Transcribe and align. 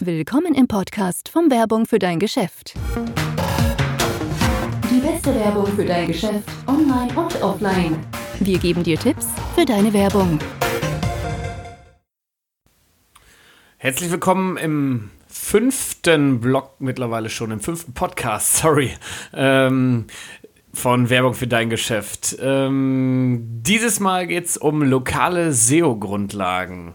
Willkommen 0.00 0.54
im 0.54 0.66
Podcast 0.66 1.28
von 1.28 1.50
Werbung 1.50 1.86
für 1.86 1.98
dein 1.98 2.18
Geschäft. 2.18 2.74
Die 4.90 4.98
beste 4.98 5.34
Werbung 5.34 5.66
für 5.68 5.84
dein 5.84 6.08
Geschäft, 6.08 6.48
online 6.66 7.12
und 7.14 7.42
offline. 7.42 7.98
Wir 8.40 8.58
geben 8.58 8.82
dir 8.82 8.98
Tipps 8.98 9.26
für 9.54 9.64
deine 9.64 9.92
Werbung. 9.92 10.38
Herzlich 13.78 14.10
willkommen 14.10 14.56
im 14.56 15.10
fünften 15.28 16.40
Blog, 16.40 16.80
mittlerweile 16.80 17.30
schon 17.30 17.50
im 17.52 17.60
fünften 17.60 17.92
Podcast, 17.94 18.56
sorry, 18.62 18.94
ähm, 19.32 20.06
von 20.72 21.08
Werbung 21.08 21.34
für 21.34 21.46
dein 21.46 21.70
Geschäft. 21.70 22.36
Ähm, 22.40 23.62
dieses 23.62 24.00
Mal 24.00 24.26
geht 24.26 24.46
es 24.46 24.56
um 24.56 24.82
lokale 24.82 25.52
SEO-Grundlagen. 25.52 26.94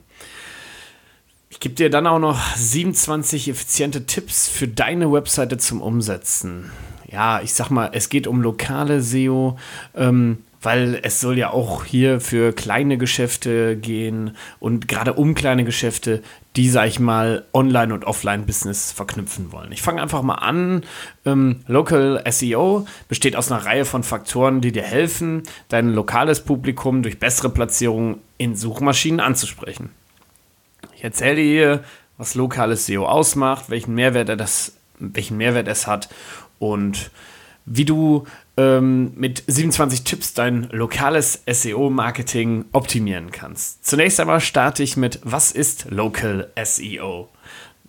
Gebe 1.62 1.76
dir 1.76 1.92
dann 1.92 2.08
auch 2.08 2.18
noch 2.18 2.56
27 2.56 3.48
effiziente 3.48 4.08
Tipps 4.08 4.50
für 4.50 4.68
deine 4.68 5.12
Webseite 5.12 5.60
zum 5.60 5.80
Umsetzen. 5.80 6.72
Ja, 7.08 7.40
ich 7.42 7.54
sag 7.54 7.70
mal, 7.70 7.92
es 7.94 8.10
geht 8.10 8.26
um 8.26 8.42
lokale 8.42 9.00
SEO. 9.00 9.60
Ähm, 9.96 10.40
weil 10.62 11.00
es 11.04 11.20
soll 11.20 11.38
ja 11.38 11.52
auch 11.52 11.86
hier 11.86 12.22
für 12.22 12.54
kleine 12.54 12.98
Geschäfte 12.98 13.76
gehen 13.76 14.36
und 14.60 14.88
gerade 14.88 15.14
um 15.14 15.34
kleine 15.34 15.64
Geschäfte, 15.64 16.22
die, 16.56 16.70
sag 16.70 16.88
ich 16.88 17.00
mal, 17.00 17.46
Online- 17.54 17.94
und 17.94 18.06
Offline-Business 18.06 18.92
verknüpfen 18.92 19.52
wollen. 19.52 19.72
Ich 19.72 19.82
fange 19.82 20.02
einfach 20.02 20.22
mal 20.22 20.36
an. 20.36 20.84
Ähm, 21.26 21.62
Local 21.68 22.24
SEO 22.30 22.86
besteht 23.08 23.36
aus 23.36 23.52
einer 23.52 23.66
Reihe 23.66 23.86
von 23.86 24.04
Faktoren, 24.04 24.62
die 24.62 24.72
dir 24.72 24.84
helfen, 24.84 25.44
dein 25.70 25.94
lokales 25.94 26.42
Publikum 26.42 27.02
durch 27.02 27.20
bessere 27.20 27.50
Platzierung 27.50 28.20
in 28.38 28.56
Suchmaschinen 28.56 29.20
anzusprechen. 29.20 29.90
Ich 31.02 31.06
erzähle 31.06 31.38
dir 31.38 31.44
hier, 31.52 31.84
was 32.20 32.36
lokales 32.36 32.86
SEO 32.86 33.08
ausmacht, 33.08 33.72
welchen 33.72 33.96
Mehrwert, 33.96 34.30
er 34.30 34.36
das, 34.36 34.74
welchen 35.00 35.36
Mehrwert 35.36 35.68
es 35.68 35.88
hat 35.88 36.10
und 36.60 37.10
wie 37.66 37.86
du 37.86 38.26
ähm, 38.56 39.12
mit 39.16 39.44
27 39.48 40.04
Tipps 40.04 40.36
dein 40.36 40.70
lokales 40.70 41.42
SEO-Marketing 41.52 42.66
optimieren 42.72 43.32
kannst. 43.32 43.84
Zunächst 43.84 44.20
einmal 44.20 44.42
starte 44.42 44.84
ich 44.84 44.96
mit, 44.96 45.20
was 45.24 45.52
ist 45.52 45.90
Local 45.90 46.52
SEO? 46.64 47.30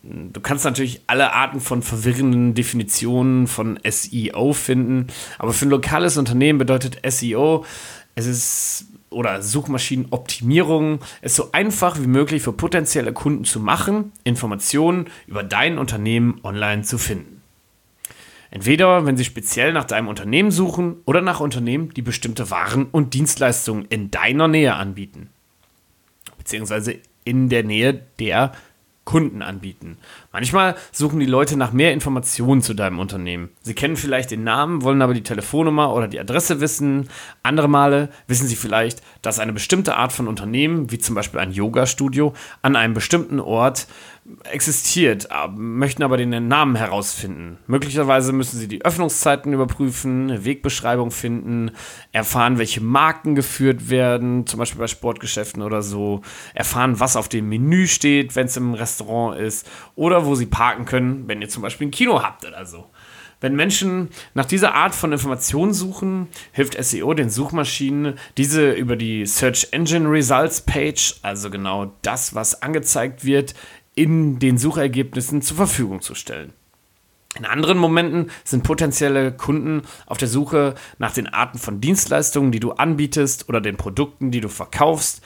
Du 0.02 0.40
kannst 0.40 0.64
natürlich 0.64 1.02
alle 1.06 1.34
Arten 1.34 1.60
von 1.60 1.82
verwirrenden 1.82 2.54
Definitionen 2.54 3.46
von 3.46 3.78
SEO 3.86 4.54
finden, 4.54 5.08
aber 5.36 5.52
für 5.52 5.66
ein 5.66 5.70
lokales 5.70 6.16
Unternehmen 6.16 6.58
bedeutet 6.58 6.98
SEO, 7.06 7.66
es 8.14 8.24
ist 8.24 8.86
oder 9.12 9.42
Suchmaschinenoptimierung, 9.42 11.00
es 11.20 11.36
so 11.36 11.52
einfach 11.52 12.00
wie 12.00 12.06
möglich 12.06 12.42
für 12.42 12.52
potenzielle 12.52 13.12
Kunden 13.12 13.44
zu 13.44 13.60
machen, 13.60 14.12
Informationen 14.24 15.06
über 15.26 15.42
dein 15.42 15.78
Unternehmen 15.78 16.40
online 16.42 16.82
zu 16.82 16.98
finden. 16.98 17.42
Entweder, 18.50 19.06
wenn 19.06 19.16
Sie 19.16 19.24
speziell 19.24 19.72
nach 19.72 19.84
deinem 19.84 20.08
Unternehmen 20.08 20.50
suchen 20.50 20.96
oder 21.06 21.22
nach 21.22 21.40
Unternehmen, 21.40 21.94
die 21.94 22.02
bestimmte 22.02 22.50
Waren 22.50 22.86
und 22.86 23.14
Dienstleistungen 23.14 23.86
in 23.88 24.10
deiner 24.10 24.46
Nähe 24.46 24.74
anbieten. 24.74 25.30
Beziehungsweise 26.36 26.96
in 27.24 27.48
der 27.48 27.64
Nähe 27.64 28.02
der 28.18 28.52
Kunden 29.04 29.42
anbieten. 29.42 29.98
Manchmal 30.32 30.76
suchen 30.92 31.18
die 31.18 31.26
Leute 31.26 31.56
nach 31.56 31.72
mehr 31.72 31.92
Informationen 31.92 32.62
zu 32.62 32.72
deinem 32.72 33.00
Unternehmen. 33.00 33.50
Sie 33.62 33.74
kennen 33.74 33.96
vielleicht 33.96 34.30
den 34.30 34.44
Namen, 34.44 34.82
wollen 34.82 35.02
aber 35.02 35.12
die 35.12 35.24
Telefonnummer 35.24 35.92
oder 35.92 36.06
die 36.06 36.20
Adresse 36.20 36.60
wissen. 36.60 37.08
Andere 37.42 37.68
Male 37.68 38.10
wissen 38.28 38.46
sie 38.46 38.54
vielleicht, 38.54 39.02
dass 39.20 39.40
eine 39.40 39.52
bestimmte 39.52 39.96
Art 39.96 40.12
von 40.12 40.28
Unternehmen, 40.28 40.90
wie 40.92 40.98
zum 40.98 41.16
Beispiel 41.16 41.40
ein 41.40 41.52
Yoga-Studio, 41.52 42.32
an 42.62 42.76
einem 42.76 42.94
bestimmten 42.94 43.40
Ort 43.40 43.88
existiert, 44.44 45.28
möchten 45.56 46.04
aber 46.04 46.16
den 46.16 46.46
Namen 46.46 46.76
herausfinden. 46.76 47.58
Möglicherweise 47.66 48.32
müssen 48.32 48.58
sie 48.58 48.68
die 48.68 48.84
Öffnungszeiten 48.84 49.52
überprüfen, 49.52 50.44
Wegbeschreibung 50.44 51.10
finden, 51.10 51.72
erfahren, 52.12 52.58
welche 52.58 52.80
Marken 52.80 53.34
geführt 53.34 53.90
werden, 53.90 54.46
zum 54.46 54.60
Beispiel 54.60 54.78
bei 54.78 54.86
Sportgeschäften 54.86 55.62
oder 55.62 55.82
so, 55.82 56.22
erfahren, 56.54 57.00
was 57.00 57.16
auf 57.16 57.28
dem 57.28 57.48
Menü 57.48 57.88
steht, 57.88 58.36
wenn 58.36 58.46
es 58.46 58.56
im 58.56 58.74
Restaurant 58.74 59.40
ist, 59.40 59.68
oder 59.96 60.24
wo 60.24 60.36
sie 60.36 60.46
parken 60.46 60.84
können, 60.84 61.26
wenn 61.26 61.42
ihr 61.42 61.48
zum 61.48 61.62
Beispiel 61.62 61.88
ein 61.88 61.92
Kino 61.92 62.22
habt 62.22 62.46
oder 62.46 62.64
so. 62.64 62.90
Wenn 63.42 63.56
Menschen 63.56 64.10
nach 64.34 64.44
dieser 64.44 64.76
Art 64.76 64.94
von 64.94 65.10
Informationen 65.10 65.74
suchen, 65.74 66.28
hilft 66.52 66.80
SEO 66.80 67.12
den 67.12 67.28
Suchmaschinen, 67.28 68.14
diese 68.36 68.70
über 68.70 68.94
die 68.94 69.26
Search 69.26 69.66
Engine 69.72 70.08
Results 70.08 70.60
Page, 70.60 71.16
also 71.22 71.50
genau 71.50 71.92
das, 72.02 72.36
was 72.36 72.62
angezeigt 72.62 73.24
wird, 73.24 73.54
in 73.94 74.38
den 74.38 74.58
Suchergebnissen 74.58 75.42
zur 75.42 75.56
Verfügung 75.56 76.00
zu 76.00 76.14
stellen. 76.14 76.52
In 77.38 77.46
anderen 77.46 77.78
Momenten 77.78 78.30
sind 78.44 78.62
potenzielle 78.62 79.32
Kunden 79.32 79.82
auf 80.06 80.18
der 80.18 80.28
Suche 80.28 80.74
nach 80.98 81.14
den 81.14 81.26
Arten 81.26 81.58
von 81.58 81.80
Dienstleistungen, 81.80 82.52
die 82.52 82.60
du 82.60 82.72
anbietest 82.72 83.48
oder 83.48 83.60
den 83.60 83.78
Produkten, 83.78 84.30
die 84.30 84.40
du 84.40 84.48
verkaufst, 84.48 85.22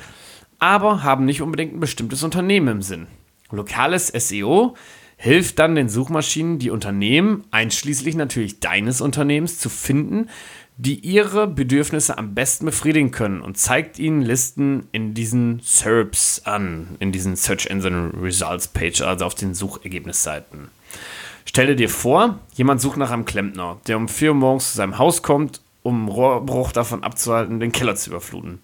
aber 0.59 1.03
haben 1.03 1.25
nicht 1.25 1.43
unbedingt 1.43 1.75
ein 1.75 1.81
bestimmtes 1.81 2.23
Unternehmen 2.23 2.69
im 2.69 2.83
Sinn. 2.83 3.09
Lokales 3.51 4.09
SEO 4.09 4.77
hilft 5.17 5.59
dann 5.59 5.75
den 5.75 5.89
Suchmaschinen, 5.89 6.59
die 6.59 6.71
Unternehmen, 6.71 7.45
einschließlich 7.51 8.15
natürlich 8.15 8.61
deines 8.61 9.01
Unternehmens, 9.01 9.59
zu 9.59 9.69
finden, 9.69 10.29
die 10.79 11.01
ihre 11.01 11.47
Bedürfnisse 11.47 12.19
am 12.19 12.35
besten 12.35 12.67
befriedigen 12.67 13.11
können 13.11 13.41
und 13.41 13.57
zeigt 13.57 13.99
ihnen 13.99 14.21
Listen 14.21 14.87
in 14.93 15.15
diesen 15.15 15.61
SERPs 15.63 16.43
an, 16.45 16.97
in 16.99 17.13
diesen 17.13 17.35
Search 17.37 17.67
Engine 17.67 18.13
Results 18.21 18.69
Page, 18.69 19.01
also 19.01 19.25
auf 19.25 19.35
den 19.35 19.55
Suchergebnisseiten. 19.55 20.69
Stelle 21.47 21.77
dir 21.77 21.89
vor, 21.89 22.41
jemand 22.55 22.81
sucht 22.81 22.99
nach 22.99 23.11
einem 23.11 23.25
Klempner, 23.25 23.79
der 23.87 23.97
um 23.97 24.09
4 24.09 24.31
Uhr 24.31 24.35
morgens 24.35 24.73
zu 24.73 24.77
seinem 24.77 24.99
Haus 24.99 25.23
kommt, 25.23 25.63
um 25.83 26.09
Rohrbruch 26.09 26.73
davon 26.73 27.05
abzuhalten, 27.05 27.61
den 27.61 27.73
Keller 27.73 27.95
zu 27.95 28.11
überfluten. 28.11 28.61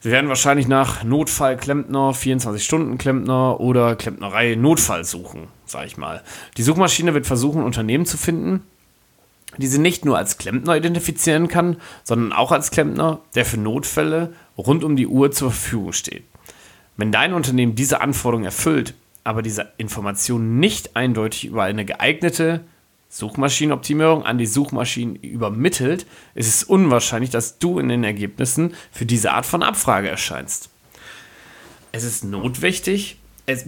Sie 0.00 0.10
werden 0.10 0.28
wahrscheinlich 0.28 0.68
nach 0.68 1.02
Notfallklempner, 1.02 2.12
24-Stunden-Klempner 2.12 3.60
oder 3.60 3.96
Klempnerei 3.96 4.54
Notfall 4.54 5.04
suchen, 5.04 5.48
sage 5.66 5.86
ich 5.86 5.96
mal. 5.96 6.22
Die 6.56 6.62
Suchmaschine 6.62 7.12
wird 7.12 7.26
versuchen, 7.26 7.64
Unternehmen 7.64 8.06
zu 8.06 8.16
finden, 8.16 8.62
die 9.58 9.66
sie 9.66 9.78
nicht 9.78 10.04
nur 10.04 10.18
als 10.18 10.38
Klempner 10.38 10.76
identifizieren 10.76 11.48
kann, 11.48 11.76
sondern 12.04 12.32
auch 12.32 12.52
als 12.52 12.70
Klempner, 12.70 13.20
der 13.34 13.44
für 13.44 13.58
Notfälle 13.58 14.32
rund 14.56 14.84
um 14.84 14.96
die 14.96 15.06
Uhr 15.06 15.30
zur 15.32 15.50
Verfügung 15.50 15.92
steht. 15.92 16.24
Wenn 16.96 17.12
dein 17.12 17.34
Unternehmen 17.34 17.74
diese 17.74 18.00
Anforderungen 18.00 18.46
erfüllt, 18.46 18.94
aber 19.24 19.42
diese 19.42 19.72
Information 19.76 20.58
nicht 20.60 20.96
eindeutig 20.96 21.46
über 21.46 21.64
eine 21.64 21.84
geeignete 21.84 22.64
Suchmaschinenoptimierung 23.08 24.24
an 24.24 24.38
die 24.38 24.46
Suchmaschinen 24.46 25.16
übermittelt, 25.16 26.06
ist 26.34 26.48
es 26.48 26.64
unwahrscheinlich, 26.64 27.30
dass 27.30 27.58
du 27.58 27.78
in 27.78 27.88
den 27.88 28.04
Ergebnissen 28.04 28.74
für 28.90 29.06
diese 29.06 29.32
Art 29.32 29.46
von 29.46 29.62
Abfrage 29.62 30.08
erscheinst. 30.08 30.70
Es 31.92 32.04
ist 32.04 32.24
notwendig, 32.24 33.18
es, 33.46 33.64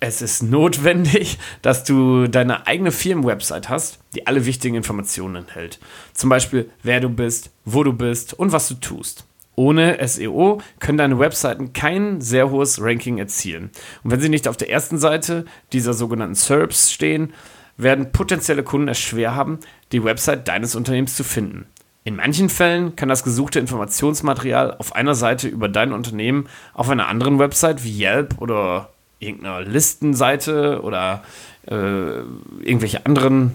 es 0.00 0.22
ist 0.22 0.42
notwendig, 0.42 1.38
dass 1.62 1.84
du 1.84 2.28
deine 2.28 2.66
eigene 2.66 2.92
Firmenwebsite 2.92 3.68
hast, 3.68 3.98
die 4.14 4.26
alle 4.26 4.46
wichtigen 4.46 4.76
Informationen 4.76 5.36
enthält. 5.36 5.80
Zum 6.12 6.30
Beispiel, 6.30 6.70
wer 6.82 7.00
du 7.00 7.08
bist, 7.08 7.50
wo 7.64 7.82
du 7.82 7.92
bist 7.92 8.34
und 8.34 8.52
was 8.52 8.68
du 8.68 8.74
tust. 8.74 9.24
Ohne 9.54 9.98
SEO 10.06 10.62
können 10.78 10.98
deine 10.98 11.18
Webseiten 11.18 11.72
kein 11.74 12.22
sehr 12.22 12.50
hohes 12.50 12.80
Ranking 12.80 13.18
erzielen. 13.18 13.70
Und 14.02 14.10
wenn 14.10 14.20
sie 14.20 14.30
nicht 14.30 14.48
auf 14.48 14.56
der 14.56 14.70
ersten 14.70 14.98
Seite 14.98 15.44
dieser 15.72 15.92
sogenannten 15.92 16.34
SERPs 16.34 16.90
stehen, 16.90 17.34
werden 17.76 18.12
potenzielle 18.12 18.62
Kunden 18.62 18.88
es 18.88 18.98
schwer 18.98 19.34
haben, 19.34 19.58
die 19.92 20.04
Website 20.04 20.48
deines 20.48 20.74
Unternehmens 20.74 21.16
zu 21.16 21.24
finden. 21.24 21.66
In 22.04 22.16
manchen 22.16 22.48
Fällen 22.48 22.96
kann 22.96 23.08
das 23.08 23.22
gesuchte 23.22 23.60
Informationsmaterial 23.60 24.76
auf 24.78 24.96
einer 24.96 25.14
Seite 25.14 25.48
über 25.48 25.68
dein 25.68 25.92
Unternehmen 25.92 26.48
auf 26.74 26.88
einer 26.88 27.08
anderen 27.08 27.38
Website 27.38 27.84
wie 27.84 28.02
Yelp 28.02 28.40
oder 28.40 28.91
irgendeiner 29.22 29.62
Listenseite 29.62 30.80
oder 30.82 31.22
äh, 31.66 31.74
irgendwelche 31.74 33.06
anderen, 33.06 33.52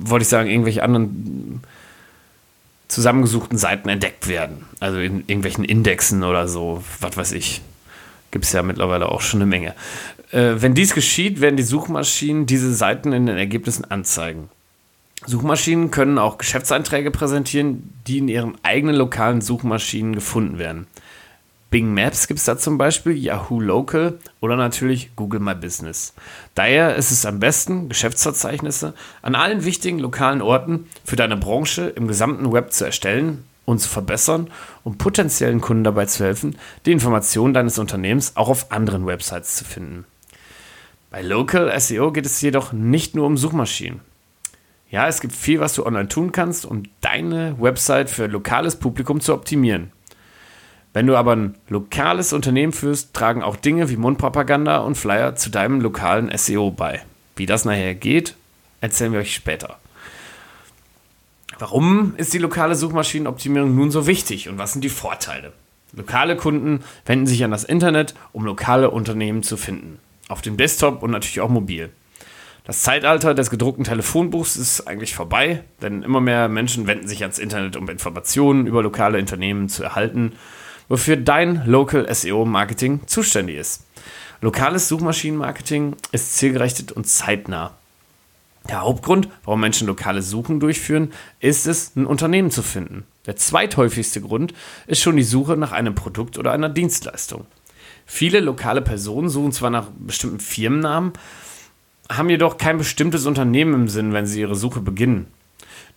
wollte 0.00 0.22
ich 0.22 0.28
sagen, 0.28 0.48
irgendwelche 0.48 0.82
anderen 0.82 1.60
zusammengesuchten 2.88 3.58
Seiten 3.58 3.88
entdeckt 3.88 4.28
werden. 4.28 4.64
Also 4.80 4.98
in 4.98 5.20
irgendwelchen 5.20 5.64
Indexen 5.64 6.22
oder 6.22 6.48
so, 6.48 6.82
was 7.00 7.16
weiß 7.16 7.32
ich. 7.32 7.60
Gibt 8.30 8.44
es 8.44 8.52
ja 8.52 8.62
mittlerweile 8.62 9.08
auch 9.10 9.20
schon 9.20 9.40
eine 9.40 9.48
Menge. 9.48 9.74
Äh, 10.32 10.54
wenn 10.56 10.74
dies 10.74 10.94
geschieht, 10.94 11.40
werden 11.40 11.56
die 11.56 11.62
Suchmaschinen 11.62 12.46
diese 12.46 12.72
Seiten 12.74 13.12
in 13.12 13.26
den 13.26 13.36
Ergebnissen 13.36 13.84
anzeigen. 13.84 14.48
Suchmaschinen 15.26 15.90
können 15.90 16.18
auch 16.18 16.38
Geschäftseinträge 16.38 17.10
präsentieren, 17.10 17.94
die 18.06 18.18
in 18.18 18.28
ihren 18.28 18.56
eigenen 18.62 18.96
lokalen 18.96 19.40
Suchmaschinen 19.40 20.14
gefunden 20.14 20.58
werden. 20.58 20.86
Bing 21.74 21.92
Maps 21.92 22.28
gibt 22.28 22.38
es 22.38 22.46
da 22.46 22.56
zum 22.56 22.78
Beispiel, 22.78 23.16
Yahoo 23.16 23.58
Local 23.58 24.20
oder 24.38 24.54
natürlich 24.54 25.16
Google 25.16 25.40
My 25.40 25.56
Business. 25.56 26.14
Daher 26.54 26.94
ist 26.94 27.10
es 27.10 27.26
am 27.26 27.40
besten, 27.40 27.88
Geschäftsverzeichnisse 27.88 28.94
an 29.22 29.34
allen 29.34 29.64
wichtigen 29.64 29.98
lokalen 29.98 30.40
Orten 30.40 30.86
für 31.04 31.16
deine 31.16 31.36
Branche 31.36 31.88
im 31.88 32.06
gesamten 32.06 32.52
Web 32.52 32.72
zu 32.72 32.84
erstellen 32.84 33.42
und 33.64 33.80
zu 33.80 33.88
verbessern, 33.88 34.52
um 34.84 34.98
potenziellen 34.98 35.60
Kunden 35.60 35.82
dabei 35.82 36.06
zu 36.06 36.22
helfen, 36.22 36.56
die 36.86 36.92
Informationen 36.92 37.54
deines 37.54 37.76
Unternehmens 37.80 38.36
auch 38.36 38.50
auf 38.50 38.70
anderen 38.70 39.04
Websites 39.04 39.56
zu 39.56 39.64
finden. 39.64 40.04
Bei 41.10 41.22
Local 41.22 41.76
SEO 41.80 42.12
geht 42.12 42.26
es 42.26 42.40
jedoch 42.40 42.72
nicht 42.72 43.16
nur 43.16 43.26
um 43.26 43.36
Suchmaschinen. 43.36 44.00
Ja, 44.92 45.08
es 45.08 45.20
gibt 45.20 45.34
viel, 45.34 45.58
was 45.58 45.74
du 45.74 45.84
online 45.84 46.06
tun 46.06 46.30
kannst, 46.30 46.66
um 46.66 46.84
deine 47.00 47.56
Website 47.58 48.10
für 48.10 48.28
lokales 48.28 48.76
Publikum 48.76 49.20
zu 49.20 49.34
optimieren. 49.34 49.90
Wenn 50.94 51.08
du 51.08 51.16
aber 51.16 51.34
ein 51.34 51.56
lokales 51.68 52.32
Unternehmen 52.32 52.72
führst, 52.72 53.14
tragen 53.14 53.42
auch 53.42 53.56
Dinge 53.56 53.90
wie 53.90 53.96
Mundpropaganda 53.96 54.78
und 54.78 54.94
Flyer 54.96 55.34
zu 55.34 55.50
deinem 55.50 55.80
lokalen 55.80 56.30
SEO 56.34 56.70
bei. 56.70 57.02
Wie 57.34 57.46
das 57.46 57.64
nachher 57.64 57.96
geht, 57.96 58.36
erzählen 58.80 59.12
wir 59.12 59.18
euch 59.18 59.34
später. 59.34 59.76
Warum 61.58 62.14
ist 62.16 62.32
die 62.32 62.38
lokale 62.38 62.76
Suchmaschinenoptimierung 62.76 63.74
nun 63.74 63.90
so 63.90 64.06
wichtig 64.06 64.48
und 64.48 64.56
was 64.58 64.72
sind 64.72 64.84
die 64.84 64.88
Vorteile? 64.88 65.52
Lokale 65.92 66.36
Kunden 66.36 66.84
wenden 67.06 67.26
sich 67.26 67.42
an 67.42 67.50
das 67.50 67.64
Internet, 67.64 68.14
um 68.32 68.44
lokale 68.44 68.90
Unternehmen 68.90 69.42
zu 69.42 69.56
finden. 69.56 69.98
Auf 70.28 70.42
dem 70.42 70.56
Desktop 70.56 71.02
und 71.02 71.10
natürlich 71.10 71.40
auch 71.40 71.50
mobil. 71.50 71.90
Das 72.64 72.82
Zeitalter 72.82 73.34
des 73.34 73.50
gedruckten 73.50 73.84
Telefonbuchs 73.84 74.56
ist 74.56 74.86
eigentlich 74.86 75.14
vorbei, 75.14 75.64
denn 75.82 76.02
immer 76.02 76.20
mehr 76.20 76.48
Menschen 76.48 76.86
wenden 76.86 77.08
sich 77.08 77.22
ans 77.22 77.40
Internet, 77.40 77.76
um 77.76 77.88
Informationen 77.88 78.66
über 78.68 78.82
lokale 78.82 79.18
Unternehmen 79.18 79.68
zu 79.68 79.82
erhalten, 79.82 80.32
wofür 80.88 81.16
dein 81.16 81.64
Local 81.66 82.12
SEO 82.14 82.44
Marketing 82.44 83.00
zuständig 83.06 83.56
ist. 83.56 83.84
Lokales 84.40 84.88
Suchmaschinenmarketing 84.88 85.96
ist 86.12 86.36
zielgerichtet 86.36 86.92
und 86.92 87.06
zeitnah. 87.06 87.72
Der 88.68 88.80
Hauptgrund, 88.80 89.28
warum 89.44 89.60
Menschen 89.60 89.86
lokale 89.86 90.22
Suchen 90.22 90.60
durchführen, 90.60 91.12
ist 91.40 91.66
es, 91.66 91.96
ein 91.96 92.06
Unternehmen 92.06 92.50
zu 92.50 92.62
finden. 92.62 93.04
Der 93.26 93.36
zweithäufigste 93.36 94.20
Grund 94.20 94.54
ist 94.86 95.02
schon 95.02 95.16
die 95.16 95.22
Suche 95.22 95.56
nach 95.56 95.72
einem 95.72 95.94
Produkt 95.94 96.38
oder 96.38 96.52
einer 96.52 96.68
Dienstleistung. 96.68 97.46
Viele 98.06 98.40
lokale 98.40 98.82
Personen 98.82 99.28
suchen 99.28 99.52
zwar 99.52 99.70
nach 99.70 99.88
bestimmten 99.98 100.40
Firmennamen, 100.40 101.12
haben 102.10 102.28
jedoch 102.28 102.58
kein 102.58 102.76
bestimmtes 102.76 103.26
Unternehmen 103.26 103.74
im 103.74 103.88
Sinn, 103.88 104.12
wenn 104.12 104.26
sie 104.26 104.40
ihre 104.40 104.56
Suche 104.56 104.80
beginnen. 104.80 105.26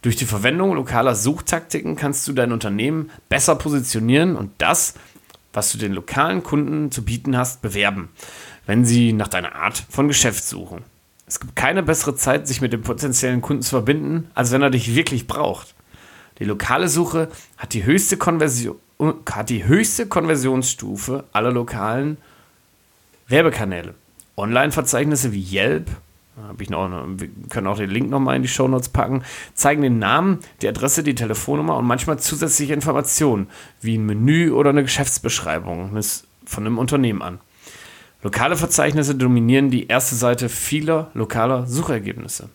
Durch 0.01 0.15
die 0.15 0.25
Verwendung 0.25 0.73
lokaler 0.73 1.15
Suchtaktiken 1.15 1.95
kannst 1.95 2.27
du 2.27 2.33
dein 2.33 2.51
Unternehmen 2.51 3.09
besser 3.29 3.55
positionieren 3.55 4.35
und 4.35 4.51
das, 4.57 4.93
was 5.53 5.71
du 5.71 5.77
den 5.77 5.93
lokalen 5.93 6.43
Kunden 6.43 6.91
zu 6.91 7.03
bieten 7.03 7.37
hast, 7.37 7.61
bewerben, 7.61 8.09
wenn 8.65 8.85
sie 8.85 9.13
nach 9.13 9.27
deiner 9.27 9.55
Art 9.55 9.83
von 9.89 10.07
Geschäft 10.07 10.43
suchen. 10.43 10.83
Es 11.25 11.39
gibt 11.39 11.55
keine 11.55 11.83
bessere 11.83 12.15
Zeit, 12.15 12.47
sich 12.47 12.61
mit 12.61 12.73
dem 12.73 12.83
potenziellen 12.83 13.41
Kunden 13.41 13.63
zu 13.63 13.71
verbinden, 13.71 14.29
als 14.33 14.51
wenn 14.51 14.61
er 14.61 14.69
dich 14.69 14.95
wirklich 14.95 15.27
braucht. 15.27 15.75
Die 16.39 16.45
lokale 16.45 16.87
Suche 16.87 17.29
hat 17.57 17.73
die 17.73 17.83
höchste, 17.83 18.17
Konversion, 18.17 18.77
hat 19.29 19.49
die 19.49 19.65
höchste 19.65 20.05
Konversionsstufe 20.05 21.25
aller 21.33 21.51
lokalen 21.51 22.17
Werbekanäle. 23.27 23.95
Online-Verzeichnisse 24.37 25.33
wie 25.33 25.43
Yelp, 25.43 25.89
habe 26.45 26.61
ich 26.61 26.69
noch, 26.69 26.87
wir 26.89 27.29
können 27.49 27.67
auch 27.67 27.77
den 27.77 27.89
Link 27.89 28.09
nochmal 28.09 28.35
in 28.35 28.43
die 28.43 28.47
Shownotes 28.47 28.89
packen, 28.89 29.23
zeigen 29.55 29.81
den 29.81 29.99
Namen, 29.99 30.39
die 30.61 30.67
Adresse, 30.67 31.03
die 31.03 31.15
Telefonnummer 31.15 31.77
und 31.77 31.85
manchmal 31.85 32.19
zusätzliche 32.19 32.73
Informationen, 32.73 33.47
wie 33.81 33.97
ein 33.97 34.05
Menü 34.05 34.51
oder 34.51 34.69
eine 34.69 34.83
Geschäftsbeschreibung 34.83 35.99
von 36.45 36.65
einem 36.65 36.77
Unternehmen 36.77 37.21
an. 37.21 37.39
Lokale 38.23 38.57
Verzeichnisse 38.57 39.15
dominieren 39.15 39.71
die 39.71 39.87
erste 39.87 40.15
Seite 40.15 40.49
vieler 40.49 41.11
lokaler 41.13 41.65
Suchergebnisse. 41.65 42.49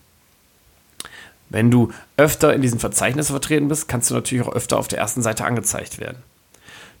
Wenn 1.49 1.69
du 1.69 1.91
öfter 2.17 2.53
in 2.53 2.61
diesen 2.61 2.79
Verzeichnissen 2.79 3.33
vertreten 3.33 3.67
bist, 3.67 3.87
kannst 3.87 4.09
du 4.09 4.15
natürlich 4.15 4.45
auch 4.45 4.53
öfter 4.53 4.77
auf 4.77 4.87
der 4.87 4.99
ersten 4.99 5.21
Seite 5.21 5.45
angezeigt 5.45 5.99
werden. 5.99 6.17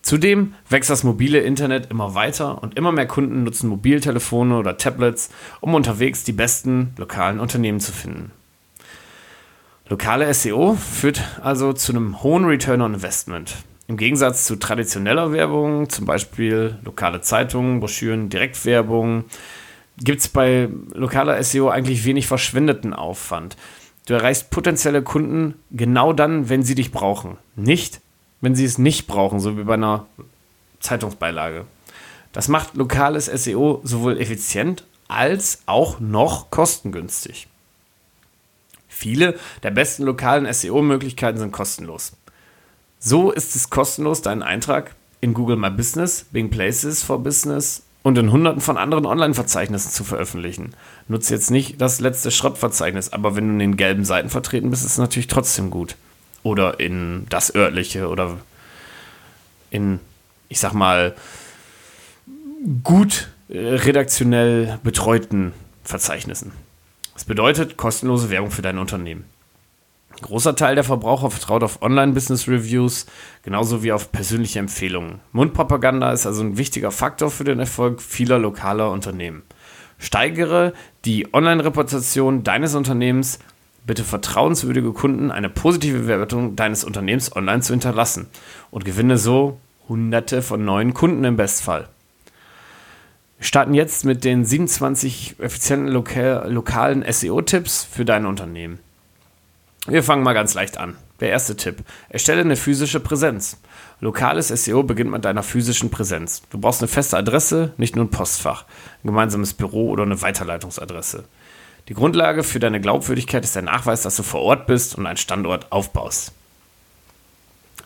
Zudem 0.03 0.53
wächst 0.69 0.89
das 0.89 1.05
mobile 1.05 1.39
Internet 1.39 1.89
immer 1.89 2.13
weiter 2.13 2.61
und 2.61 2.77
immer 2.77 2.91
mehr 2.91 3.07
Kunden 3.07 3.43
nutzen 3.43 3.69
Mobiltelefone 3.69 4.57
oder 4.57 4.77
Tablets, 4.77 5.29
um 5.61 5.73
unterwegs 5.73 6.25
die 6.25 6.33
besten 6.33 6.93
lokalen 6.97 7.39
Unternehmen 7.39 7.79
zu 7.79 7.93
finden. 7.93 8.31
Lokale 9.87 10.31
SEO 10.33 10.75
führt 10.75 11.23
also 11.41 11.71
zu 11.71 11.93
einem 11.93 12.21
hohen 12.21 12.43
Return 12.43 12.81
on 12.81 12.93
Investment. 12.93 13.55
Im 13.87 13.95
Gegensatz 13.95 14.45
zu 14.45 14.57
traditioneller 14.57 15.31
Werbung, 15.31 15.89
zum 15.89 16.05
Beispiel 16.05 16.77
lokale 16.83 17.21
Zeitungen, 17.21 17.79
Broschüren, 17.79 18.27
Direktwerbung, 18.27 19.23
gibt 19.97 20.19
es 20.19 20.27
bei 20.27 20.67
lokaler 20.93 21.41
SEO 21.41 21.69
eigentlich 21.69 22.03
wenig 22.03 22.27
verschwendeten 22.27 22.93
Aufwand. 22.93 23.55
Du 24.05 24.13
erreichst 24.13 24.49
potenzielle 24.49 25.01
Kunden 25.01 25.55
genau 25.71 26.11
dann, 26.11 26.49
wenn 26.49 26.63
sie 26.63 26.75
dich 26.75 26.91
brauchen. 26.91 27.37
Nicht, 27.55 28.01
wenn 28.43 28.55
sie 28.55 28.65
es 28.65 28.77
nicht 28.77 29.07
brauchen, 29.07 29.39
so 29.39 29.57
wie 29.57 29.63
bei 29.63 29.75
einer 29.75 30.05
Zeitungsbeilage. 30.81 31.63
Das 32.33 32.49
macht 32.49 32.75
lokales 32.75 33.27
SEO 33.27 33.79
sowohl 33.85 34.19
effizient 34.19 34.85
als 35.07 35.61
auch 35.65 36.01
noch 36.01 36.51
kostengünstig. 36.51 37.47
Viele 38.89 39.39
der 39.63 39.71
besten 39.71 40.03
lokalen 40.03 40.51
SEO-Möglichkeiten 40.51 41.37
sind 41.37 41.53
kostenlos. 41.53 42.17
So 42.99 43.31
ist 43.31 43.55
es 43.55 43.69
kostenlos, 43.69 44.21
deinen 44.21 44.43
Eintrag 44.43 44.93
in 45.21 45.33
Google 45.33 45.55
My 45.55 45.69
Business, 45.69 46.25
Bing 46.31 46.49
Places 46.49 47.01
for 47.01 47.19
Business 47.19 47.83
und 48.01 48.17
in 48.17 48.33
hunderten 48.33 48.59
von 48.59 48.77
anderen 48.77 49.05
Online-Verzeichnissen 49.05 49.91
zu 49.91 50.03
veröffentlichen. 50.03 50.73
Nutze 51.07 51.33
jetzt 51.33 51.49
nicht 51.49 51.79
das 51.79 52.01
letzte 52.01 52.29
Schrottverzeichnis, 52.29 53.13
aber 53.13 53.37
wenn 53.37 53.47
du 53.47 53.53
in 53.53 53.59
den 53.59 53.77
gelben 53.77 54.03
Seiten 54.03 54.29
vertreten 54.29 54.69
bist, 54.69 54.83
ist 54.83 54.91
es 54.91 54.97
natürlich 54.97 55.27
trotzdem 55.27 55.71
gut. 55.71 55.95
Oder 56.43 56.79
in 56.79 57.25
das 57.29 57.55
örtliche 57.55 58.09
oder 58.09 58.37
in, 59.71 59.99
ich 60.49 60.59
sag 60.59 60.73
mal, 60.73 61.15
gut 62.83 63.29
äh, 63.49 63.57
redaktionell 63.57 64.79
betreuten 64.83 65.53
Verzeichnissen. 65.83 66.51
Das 67.13 67.25
bedeutet 67.25 67.77
kostenlose 67.77 68.29
Werbung 68.29 68.51
für 68.51 68.61
dein 68.61 68.77
Unternehmen. 68.77 69.25
Ein 70.11 70.21
großer 70.21 70.55
Teil 70.55 70.75
der 70.75 70.83
Verbraucher 70.83 71.31
vertraut 71.31 71.63
auf 71.63 71.81
Online-Business-Reviews, 71.81 73.07
genauso 73.41 73.83
wie 73.83 73.91
auf 73.91 74.11
persönliche 74.11 74.59
Empfehlungen. 74.59 75.19
Mundpropaganda 75.31 76.11
ist 76.11 76.25
also 76.25 76.43
ein 76.43 76.57
wichtiger 76.57 76.91
Faktor 76.91 77.31
für 77.31 77.43
den 77.43 77.59
Erfolg 77.59 78.01
vieler 78.01 78.39
lokaler 78.39 78.91
Unternehmen. 78.91 79.43
Steigere 79.97 80.73
die 81.05 81.33
Online-Reputation 81.33 82.43
deines 82.43 82.75
Unternehmens, 82.75 83.39
bitte 83.85 84.03
vertrauenswürdige 84.03 84.93
Kunden 84.93 85.31
eine 85.31 85.49
positive 85.49 85.99
Bewertung 85.99 86.55
deines 86.55 86.83
Unternehmens 86.83 87.35
online 87.35 87.61
zu 87.61 87.73
hinterlassen 87.73 88.27
und 88.71 88.85
gewinne 88.85 89.17
so 89.17 89.59
hunderte 89.89 90.41
von 90.41 90.63
neuen 90.63 90.93
Kunden 90.93 91.23
im 91.23 91.35
Bestfall. 91.35 91.89
Wir 93.37 93.45
starten 93.45 93.73
jetzt 93.73 94.05
mit 94.05 94.23
den 94.23 94.45
27 94.45 95.35
effizienten 95.39 95.89
loka 95.89 96.45
lokalen 96.47 97.03
SEO-Tipps 97.07 97.83
für 97.83 98.05
dein 98.05 98.25
Unternehmen. 98.25 98.79
Wir 99.85 100.01
fangen 100.01 100.23
mal 100.23 100.33
ganz 100.33 100.53
leicht 100.53 100.77
an. 100.77 100.95
Der 101.19 101.29
erste 101.29 101.57
Tipp. 101.57 101.83
Erstelle 102.09 102.41
eine 102.41 102.55
physische 102.55 103.01
Präsenz. 103.01 103.57
Lokales 103.99 104.47
SEO 104.47 104.83
beginnt 104.83 105.11
mit 105.11 105.25
deiner 105.25 105.43
physischen 105.43 105.89
Präsenz. 105.89 106.41
Du 106.49 106.57
brauchst 106.57 106.81
eine 106.81 106.87
feste 106.87 107.17
Adresse, 107.17 107.73
nicht 107.77 107.95
nur 107.95 108.05
ein 108.05 108.11
Postfach, 108.11 108.63
ein 109.03 109.07
gemeinsames 109.07 109.53
Büro 109.53 109.89
oder 109.89 110.03
eine 110.03 110.21
Weiterleitungsadresse. 110.21 111.25
Die 111.89 111.93
Grundlage 111.93 112.43
für 112.43 112.59
deine 112.59 112.79
Glaubwürdigkeit 112.79 113.43
ist 113.43 113.55
der 113.55 113.61
Nachweis, 113.61 114.03
dass 114.03 114.15
du 114.15 114.23
vor 114.23 114.41
Ort 114.41 114.67
bist 114.67 114.95
und 114.95 115.05
einen 115.05 115.17
Standort 115.17 115.71
aufbaust. 115.71 116.31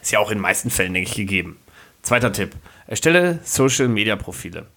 Ist 0.01 0.11
ja 0.11 0.19
auch 0.19 0.29
in 0.29 0.37
den 0.37 0.43
meisten 0.43 0.69
Fällen, 0.69 0.93
denke 0.93 1.09
ich, 1.09 1.15
gegeben. 1.15 1.57
Zweiter 2.03 2.31
Tipp. 2.31 2.55
Erstelle 2.85 3.39
Social 3.43 3.87
Media 3.87 4.15
Profile. 4.15 4.67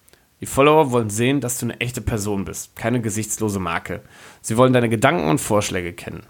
Die 0.41 0.47
Follower 0.47 0.91
wollen 0.91 1.11
sehen, 1.11 1.39
dass 1.39 1.59
du 1.59 1.67
eine 1.67 1.79
echte 1.79 2.01
Person 2.01 2.45
bist, 2.45 2.75
keine 2.75 2.99
gesichtslose 2.99 3.59
Marke. 3.59 4.01
Sie 4.41 4.57
wollen 4.57 4.73
deine 4.73 4.89
Gedanken 4.89 5.29
und 5.29 5.39
Vorschläge 5.39 5.93
kennen. 5.93 6.23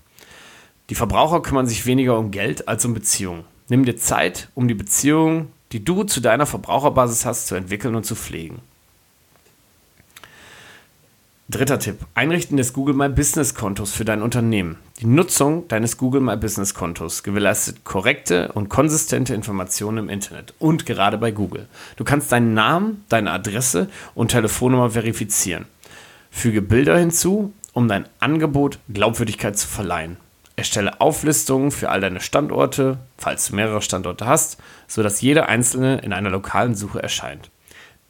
Die 0.90 0.96
Verbraucher 0.96 1.42
kümmern 1.42 1.68
sich 1.68 1.86
weniger 1.86 2.20
um 2.20 2.30
Geld 2.30 2.68
als 2.68 2.84
um 2.84 2.94
Beziehungen. 2.94 3.46
Nimm 3.70 3.86
dir 3.86 3.96
Zeit, 3.96 4.50
um 4.54 4.68
die 4.68 4.74
Beziehungen, 4.74 5.54
die 5.72 5.86
du 5.86 6.04
zu 6.04 6.20
deiner 6.20 6.46
Verbraucherbasis 6.46 7.26
hast, 7.26 7.48
zu 7.48 7.56
entwickeln 7.56 7.96
und 7.96 8.06
zu 8.06 8.16
pflegen. 8.16 8.60
Dritter 11.52 11.80
Tipp. 11.80 12.06
Einrichten 12.16 12.56
des 12.56 12.72
Google 12.72 12.96
My 12.96 13.10
Business 13.10 13.54
Kontos 13.54 13.92
für 13.92 14.06
dein 14.06 14.22
Unternehmen. 14.22 14.78
Die 15.02 15.06
Nutzung 15.06 15.68
deines 15.68 15.98
Google 15.98 16.22
My 16.22 16.38
Business 16.38 16.74
Kontos 16.74 17.24
gewährleistet 17.24 17.84
korrekte 17.84 18.54
und 18.54 18.70
konsistente 18.70 19.36
Informationen 19.36 19.98
im 19.98 20.10
Internet 20.10 20.54
und 20.60 20.86
gerade 20.86 21.18
bei 21.18 21.32
Google. 21.32 21.68
Du 21.98 22.06
kannst 22.06 22.32
deinen 22.32 22.54
Namen, 22.54 23.04
deine 23.10 23.32
Adresse 23.32 23.90
und 24.16 24.30
Telefonnummer 24.30 24.92
verifizieren. 24.92 25.66
Füge 26.30 26.62
Bilder 26.62 26.98
hinzu, 26.98 27.52
um 27.74 27.90
dein 27.90 28.06
Angebot 28.22 28.80
Glaubwürdigkeit 28.88 29.58
zu 29.58 29.68
verleihen. 29.68 30.16
Erstelle 30.56 31.02
Auflistungen 31.02 31.72
für 31.72 31.90
all 31.90 32.00
deine 32.00 32.22
Standorte, 32.22 32.98
falls 33.18 33.48
du 33.48 33.58
mehrere 33.58 33.82
Standorte 33.82 34.26
hast, 34.26 34.58
sodass 34.88 35.20
jeder 35.20 35.50
einzelne 35.50 36.00
in 36.00 36.14
einer 36.14 36.30
lokalen 36.30 36.76
Suche 36.76 37.04
erscheint. 37.04 37.50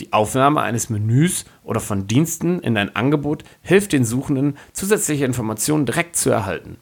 Die 0.02 0.12
Aufnahme 0.14 0.62
eines 0.62 0.90
Menüs 0.90 1.46
oder 1.64 1.80
von 1.80 2.08
Diensten 2.08 2.60
in 2.62 2.74
dein 2.74 2.96
Angebot 2.96 3.44
hilft 3.62 3.94
den 3.94 4.04
Suchenden, 4.04 4.58
zusätzliche 4.74 5.26
Informationen 5.26 5.86
direkt 5.86 6.16
zu 6.16 6.32
erhalten. 6.32 6.78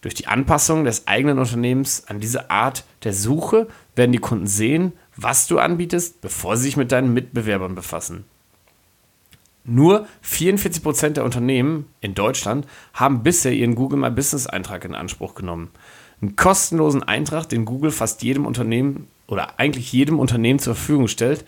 Durch 0.00 0.14
die 0.14 0.26
Anpassung 0.26 0.84
des 0.84 1.06
eigenen 1.06 1.38
Unternehmens 1.38 2.04
an 2.06 2.18
diese 2.18 2.50
Art 2.50 2.84
der 3.04 3.12
Suche 3.12 3.68
werden 3.96 4.12
die 4.12 4.18
Kunden 4.18 4.46
sehen, 4.46 4.94
was 5.14 5.46
du 5.46 5.58
anbietest, 5.58 6.22
bevor 6.22 6.56
sie 6.56 6.62
sich 6.62 6.78
mit 6.78 6.90
deinen 6.90 7.12
Mitbewerbern 7.12 7.74
befassen. 7.74 8.24
Nur 9.64 10.06
44% 10.24 11.10
der 11.10 11.24
Unternehmen 11.24 11.84
in 12.00 12.14
Deutschland 12.14 12.66
haben 12.94 13.22
bisher 13.22 13.52
ihren 13.52 13.74
Google 13.74 13.98
My 13.98 14.08
Business 14.08 14.46
Eintrag 14.46 14.86
in 14.86 14.94
Anspruch 14.94 15.34
genommen. 15.34 15.68
Einen 16.22 16.34
kostenlosen 16.34 17.02
Eintrag, 17.02 17.50
den 17.50 17.66
Google 17.66 17.90
fast 17.90 18.22
jedem 18.22 18.46
Unternehmen 18.46 19.06
oder 19.26 19.60
eigentlich 19.60 19.92
jedem 19.92 20.18
Unternehmen 20.18 20.60
zur 20.60 20.74
Verfügung 20.74 21.06
stellt 21.06 21.44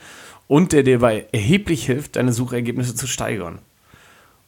und 0.48 0.72
der 0.72 0.82
dir 0.82 0.98
dabei 0.98 1.26
erheblich 1.32 1.86
hilft, 1.86 2.16
deine 2.16 2.32
Suchergebnisse 2.32 2.94
zu 2.94 3.06
steigern. 3.06 3.58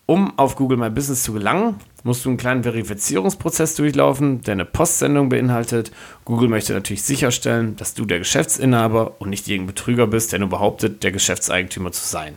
Um 0.06 0.38
auf 0.38 0.56
Google 0.56 0.76
My 0.76 0.90
Business 0.90 1.22
zu 1.22 1.32
gelangen, 1.32 1.76
musst 2.02 2.24
du 2.24 2.28
einen 2.28 2.36
kleinen 2.36 2.62
Verifizierungsprozess 2.62 3.74
durchlaufen, 3.74 4.42
der 4.42 4.52
eine 4.52 4.66
Postsendung 4.66 5.30
beinhaltet. 5.30 5.92
Google 6.26 6.50
möchte 6.50 6.74
natürlich 6.74 7.02
sicherstellen, 7.02 7.76
dass 7.76 7.94
du 7.94 8.04
der 8.04 8.18
Geschäftsinhaber 8.18 9.14
und 9.18 9.30
nicht 9.30 9.48
irgendein 9.48 9.74
Betrüger 9.74 10.06
bist, 10.06 10.32
der 10.32 10.40
nur 10.40 10.50
behauptet, 10.50 11.02
der 11.02 11.12
Geschäftseigentümer 11.12 11.90
zu 11.90 12.04
sein. 12.06 12.36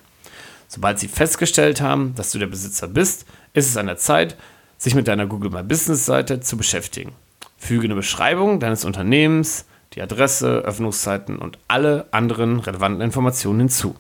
Sobald 0.70 1.00
sie 1.00 1.10
festgestellt 1.10 1.82
haben, 1.82 2.16
dass 2.16 2.32
du 2.32 2.40
der 2.40 2.48
Besitzer 2.48 2.88
bist, 2.88 3.26
ist 3.54 3.70
es 3.70 3.76
an 3.76 3.88
der 3.88 3.98
Zeit, 3.98 4.38
sich 4.78 4.96
mit 4.96 5.10
deiner 5.10 5.28
Google 5.28 5.52
My 5.52 5.64
Business 5.64 6.06
Seite 6.06 6.40
zu 6.40 6.56
beschäftigen. 6.56 7.12
Füge 7.58 7.86
eine 7.86 7.96
Beschreibung 7.96 8.62
deines 8.62 8.86
Unternehmens, 8.86 9.66
die 9.98 10.02
Adresse, 10.04 10.60
Öffnungszeiten 10.60 11.40
und 11.40 11.58
alle 11.68 12.06
anderen 12.12 12.60
relevanten 12.60 13.02
Informationen 13.02 13.62
hinzu. 13.62 13.96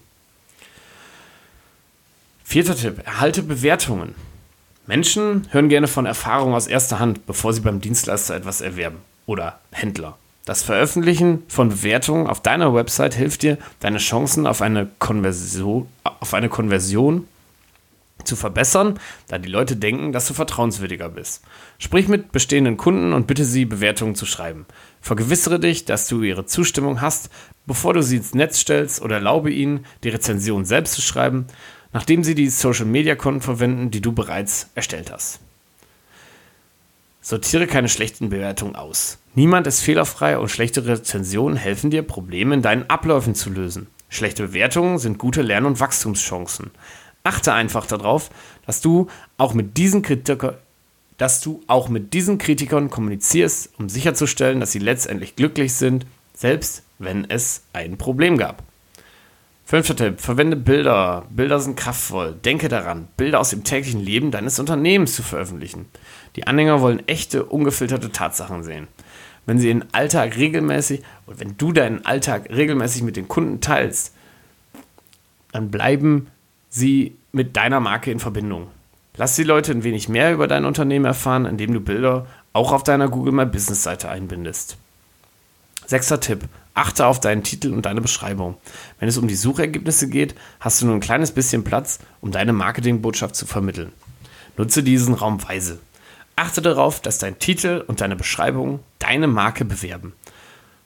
Vierter 2.44 2.76
Tipp, 2.76 3.02
erhalte 3.04 3.42
Bewertungen. 3.42 4.14
Menschen 4.86 5.48
hören 5.50 5.70
gerne 5.70 5.88
von 5.88 6.06
Erfahrungen 6.06 6.54
aus 6.54 6.68
erster 6.68 7.00
Hand, 7.00 7.26
bevor 7.26 7.52
sie 7.52 7.62
beim 7.62 7.82
Dienstleister 7.82 8.36
etwas 8.36 8.62
erwerben 8.62 9.00
oder 9.26 9.60
Händler. 9.72 10.18
Das 10.46 10.62
Veröffentlichen 10.62 11.42
von 11.48 11.70
Bewertungen 11.70 12.28
auf 12.28 12.42
deiner 12.42 12.76
Website 12.76 13.16
hilft 13.16 13.42
dir, 13.42 13.58
deine 13.80 13.98
Chancen 13.98 14.46
auf 14.46 14.62
eine 14.62 14.88
Konversion, 15.00 15.88
auf 16.04 16.36
eine 16.36 16.48
Konversion 16.48 17.28
zu 18.28 18.36
verbessern, 18.36 19.00
da 19.28 19.38
die 19.38 19.50
Leute 19.50 19.76
denken, 19.76 20.12
dass 20.12 20.28
du 20.28 20.34
vertrauenswürdiger 20.34 21.10
bist. 21.10 21.44
Sprich 21.80 22.08
mit 22.08 22.32
bestehenden 22.32 22.78
Kunden 22.78 23.14
und 23.14 23.26
bitte 23.26 23.46
sie, 23.46 23.66
Bewertungen 23.66 24.16
zu 24.16 24.26
schreiben. 24.26 24.66
Vergewissere 25.02 25.60
dich, 25.60 25.86
dass 25.86 26.08
du 26.08 26.22
ihre 26.22 26.46
Zustimmung 26.46 27.02
hast, 27.02 27.30
bevor 27.66 27.94
du 27.94 28.04
sie 28.04 28.18
ins 28.18 28.36
Netz 28.36 28.60
stellst 28.60 29.02
oder 29.02 29.16
erlaube 29.16 29.52
ihnen, 29.52 29.86
die 30.04 30.10
Rezension 30.10 30.66
selbst 30.66 30.94
zu 30.94 31.02
schreiben, 31.02 31.48
nachdem 31.94 32.24
sie 32.24 32.36
die 32.36 32.50
Social-Media-Konten 32.50 33.42
verwenden, 33.42 33.90
die 33.90 34.02
du 34.02 34.12
bereits 34.12 34.70
erstellt 34.76 35.12
hast. 35.12 35.40
Sortiere 37.22 37.68
keine 37.68 37.90
schlechten 37.90 38.30
Bewertungen 38.30 38.76
aus. 38.76 39.18
Niemand 39.36 39.68
ist 39.68 39.82
fehlerfrei 39.82 40.38
und 40.38 40.50
schlechte 40.50 40.86
Rezensionen 40.86 41.58
helfen 41.58 41.90
dir, 41.90 42.02
Probleme 42.02 42.56
in 42.56 42.62
deinen 42.62 42.90
Abläufen 42.90 43.36
zu 43.36 43.50
lösen. 43.50 43.88
Schlechte 44.10 44.48
Bewertungen 44.48 44.98
sind 44.98 45.18
gute 45.18 45.42
Lern- 45.42 45.66
und 45.66 45.82
Wachstumschancen. 45.82 46.72
Achte 47.28 47.52
einfach 47.52 47.86
darauf, 47.86 48.30
dass 48.66 48.80
du 48.80 49.08
auch 49.38 49.54
mit 49.54 49.76
diesen 49.76 50.02
Kritikern 50.02 50.56
dass 51.18 51.42
du 51.42 51.64
auch 51.66 51.90
mit 51.90 52.14
diesen 52.14 52.38
Kritikern 52.38 52.90
kommunizierst, 52.92 53.72
um 53.80 53.90
sicherzustellen, 53.90 54.60
dass 54.60 54.72
sie 54.72 54.80
letztendlich 54.80 55.36
glücklich 55.36 55.74
sind, 55.74 56.06
selbst 56.34 56.84
wenn 57.00 57.28
es 57.30 57.64
ein 57.74 57.98
Problem 57.98 58.38
gab. 58.38 58.62
Fünfter 59.66 59.96
Tipp, 59.96 60.22
verwende 60.22 60.56
Bilder. 60.56 61.26
Bilder 61.30 61.60
sind 61.60 61.76
kraftvoll. 61.76 62.36
Denke 62.46 62.70
daran, 62.70 63.08
Bilder 63.18 63.40
aus 63.40 63.50
dem 63.50 63.64
täglichen 63.64 64.00
Leben 64.00 64.32
deines 64.32 64.60
Unternehmens 64.60 65.16
zu 65.16 65.24
veröffentlichen. 65.24 65.88
Die 66.36 66.48
Anhänger 66.48 66.82
wollen 66.82 67.06
echte, 67.08 67.44
ungefilterte 67.44 68.12
Tatsachen 68.12 68.64
sehen. 68.64 68.88
Wenn 69.46 69.60
sie 69.60 69.68
ihren 69.70 69.94
Alltag 69.94 70.38
regelmäßig, 70.38 71.02
und 71.26 71.40
wenn 71.40 71.58
du 71.58 71.74
deinen 71.74 72.06
Alltag 72.06 72.50
regelmäßig 72.50 73.02
mit 73.02 73.18
den 73.18 73.28
Kunden 73.28 73.60
teilst, 73.60 74.14
dann 75.52 75.72
bleiben 75.72 76.28
sie 76.70 77.16
mit 77.32 77.56
deiner 77.56 77.80
Marke 77.80 78.12
in 78.12 78.20
Verbindung. 78.20 78.68
Lass 79.16 79.36
die 79.36 79.44
Leute 79.44 79.72
ein 79.72 79.84
wenig 79.84 80.10
mehr 80.10 80.34
über 80.34 80.48
dein 80.48 80.66
Unternehmen 80.66 81.06
erfahren, 81.06 81.46
indem 81.46 81.74
du 81.74 81.80
Bilder 81.80 82.28
auch 82.54 82.72
auf 82.72 82.84
deiner 82.84 83.10
Google 83.10 83.34
My 83.34 83.46
Business 83.46 83.84
Seite 83.84 84.10
einbindest. 84.10 84.78
Sechster 85.86 86.20
Tipp. 86.20 86.42
Achte 86.74 87.08
auf 87.08 87.20
deinen 87.20 87.44
Titel 87.44 87.74
und 87.74 87.88
deine 87.88 88.02
Beschreibung. 88.02 88.58
Wenn 89.00 89.10
es 89.10 89.18
um 89.18 89.28
die 89.28 89.36
Suchergebnisse 89.36 90.10
geht, 90.10 90.36
hast 90.60 90.82
du 90.82 90.86
nur 90.86 90.94
ein 90.94 91.02
kleines 91.02 91.32
bisschen 91.32 91.64
Platz, 91.64 92.00
um 92.22 92.32
deine 92.32 92.54
Marketingbotschaft 92.54 93.36
zu 93.36 93.48
vermitteln. 93.48 93.92
Nutze 94.58 94.84
diesen 94.84 95.16
Raum 95.16 95.42
weise. 95.48 95.80
Achte 96.36 96.62
darauf, 96.62 97.00
dass 97.00 97.18
dein 97.18 97.40
Titel 97.40 97.84
und 97.88 98.02
deine 98.02 98.16
Beschreibung 98.16 98.82
deine 99.00 99.28
Marke 99.28 99.66
bewerben. 99.66 100.14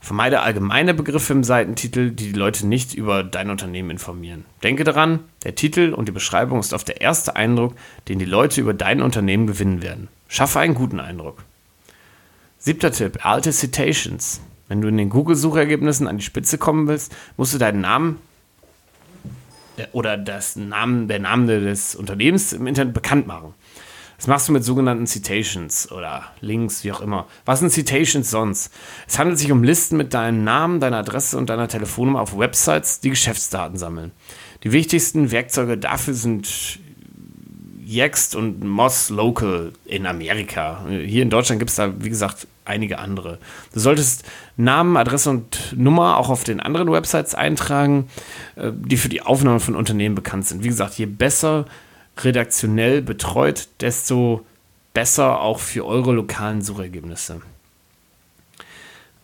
Vermeide 0.03 0.41
allgemeine 0.41 0.96
Begriffe 0.96 1.31
im 1.31 1.43
Seitentitel, 1.43 2.10
die 2.10 2.34
die 2.34 2.38
Leute 2.39 2.65
nicht 2.65 2.96
über 2.96 3.24
dein 3.24 3.51
Unternehmen 3.51 3.91
informieren. 3.91 4.46
Denke 4.63 4.84
daran, 4.84 5.20
der 5.43 5.53
Titel 5.53 5.93
und 5.93 6.08
die 6.08 6.12
Beschreibung 6.12 6.60
ist 6.60 6.74
oft 6.74 6.88
der 6.88 7.01
erste 7.01 7.36
Eindruck, 7.36 7.75
den 8.08 8.17
die 8.17 8.25
Leute 8.25 8.62
über 8.62 8.74
dein 8.74 9.03
Unternehmen 9.03 9.46
gewinnen 9.46 9.84
werden. 9.84 10.08
Schaffe 10.27 10.60
einen 10.60 10.74
guten 10.74 11.00
Eindruck. 11.00 11.43
Siebter 12.58 12.91
Tipp, 12.91 13.17
erhalte 13.17 13.51
Citations. 13.51 14.41
Wenn 14.67 14.81
du 14.81 14.88
in 14.88 14.98
den 14.98 15.10
Google-Suchergebnissen 15.10 16.08
an 16.08 16.17
die 16.17 16.24
Spitze 16.24 16.58
kommen 16.58 16.88
willst, 16.88 17.15
musst 17.38 17.53
du 17.53 17.60
deinen 17.60 17.81
Namen 17.81 18.17
äh, 19.77 19.86
oder 19.91 20.17
das 20.17 20.55
Namen, 20.55 21.08
der 21.08 21.20
Name 21.20 21.60
des 21.60 21.93
Unternehmens 21.93 22.53
im 22.53 22.65
Internet 22.65 22.93
bekannt 22.93 23.27
machen. 23.27 23.53
Das 24.22 24.28
machst 24.28 24.48
du 24.48 24.51
mit 24.51 24.63
sogenannten 24.63 25.08
Citations 25.08 25.92
oder 25.92 26.25
Links, 26.42 26.84
wie 26.84 26.92
auch 26.92 27.01
immer. 27.01 27.25
Was 27.44 27.58
sind 27.58 27.72
Citations 27.72 28.30
sonst? 28.30 28.72
Es 29.08 29.18
handelt 29.18 29.40
sich 29.40 29.51
um 29.51 29.63
Listen 29.63 29.98
mit 29.98 30.13
deinem 30.13 30.44
Namen, 30.44 30.80
deiner 30.80 30.98
Adresse 30.98 31.40
und 31.40 31.50
deiner 31.50 31.68
Telefonnummer 31.68 32.22
auf 32.22 32.38
Websites, 32.38 33.00
die 33.00 33.10
Geschäftsdaten 33.10 33.80
sammeln. 33.80 34.12
Die 34.63 34.72
wichtigsten 34.74 35.32
Werkzeuge 35.32 35.75
dafür 35.75 36.13
sind 36.13 36.78
Yext 37.84 38.36
und 38.36 38.63
Moss 38.63 39.10
Local 39.10 39.74
in 39.86 40.06
Amerika. 40.06 40.86
Hier 40.88 41.24
in 41.24 41.32
Deutschland 41.32 41.58
gibt 41.58 41.72
es 41.72 41.78
da, 41.78 41.92
wie 41.98 42.10
gesagt, 42.10 42.46
einige 42.63 43.00
andere. 43.00 43.40
Du 43.74 43.80
solltest 43.80 44.24
Namen, 44.56 44.98
Adresse 44.98 45.32
und 45.32 45.74
Nummer 45.75 46.18
auch 46.18 46.30
auf 46.30 46.44
den 46.44 46.60
anderen 46.60 46.92
Websites 46.92 47.34
eintragen, 47.34 48.08
äh, 48.56 48.72
die 48.72 48.98
für 48.98 49.10
die 49.10 49.24
Aufnahme 49.24 49.60
von 49.60 49.75
Unternehmen 49.75 50.13
bekannt 50.13 50.46
sind. 50.46 50.63
Wie 50.63 50.68
gesagt, 50.68 50.94
je 51.00 51.08
besser 51.08 51.66
redaktionell 52.18 53.01
betreut, 53.01 53.68
desto 53.80 54.46
besser 54.94 55.41
auch 55.41 55.60
für 55.60 55.86
eure 55.86 56.13
lokalen 56.13 56.62
Suchergebnisse. 56.62 57.41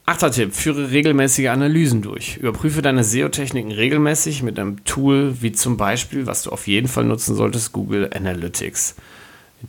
Achter 0.06 0.32
Tipp, 0.32 0.54
führe 0.54 0.92
regelmäßige 0.92 1.48
Analysen 1.48 2.02
durch. 2.02 2.38
Überprüfe 2.38 2.82
deine 2.82 3.04
SEO-Techniken 3.04 3.74
regelmäßig 3.74 4.42
mit 4.42 4.58
einem 4.58 4.84
Tool 4.86 5.42
wie 5.42 5.52
zum 5.52 5.76
Beispiel, 5.76 6.26
was 6.26 6.44
du 6.44 6.52
auf 6.52 6.68
jeden 6.68 6.88
Fall 6.88 7.04
nutzen 7.04 7.36
solltest, 7.36 7.74
Google 7.74 8.10
Analytics. 8.14 8.96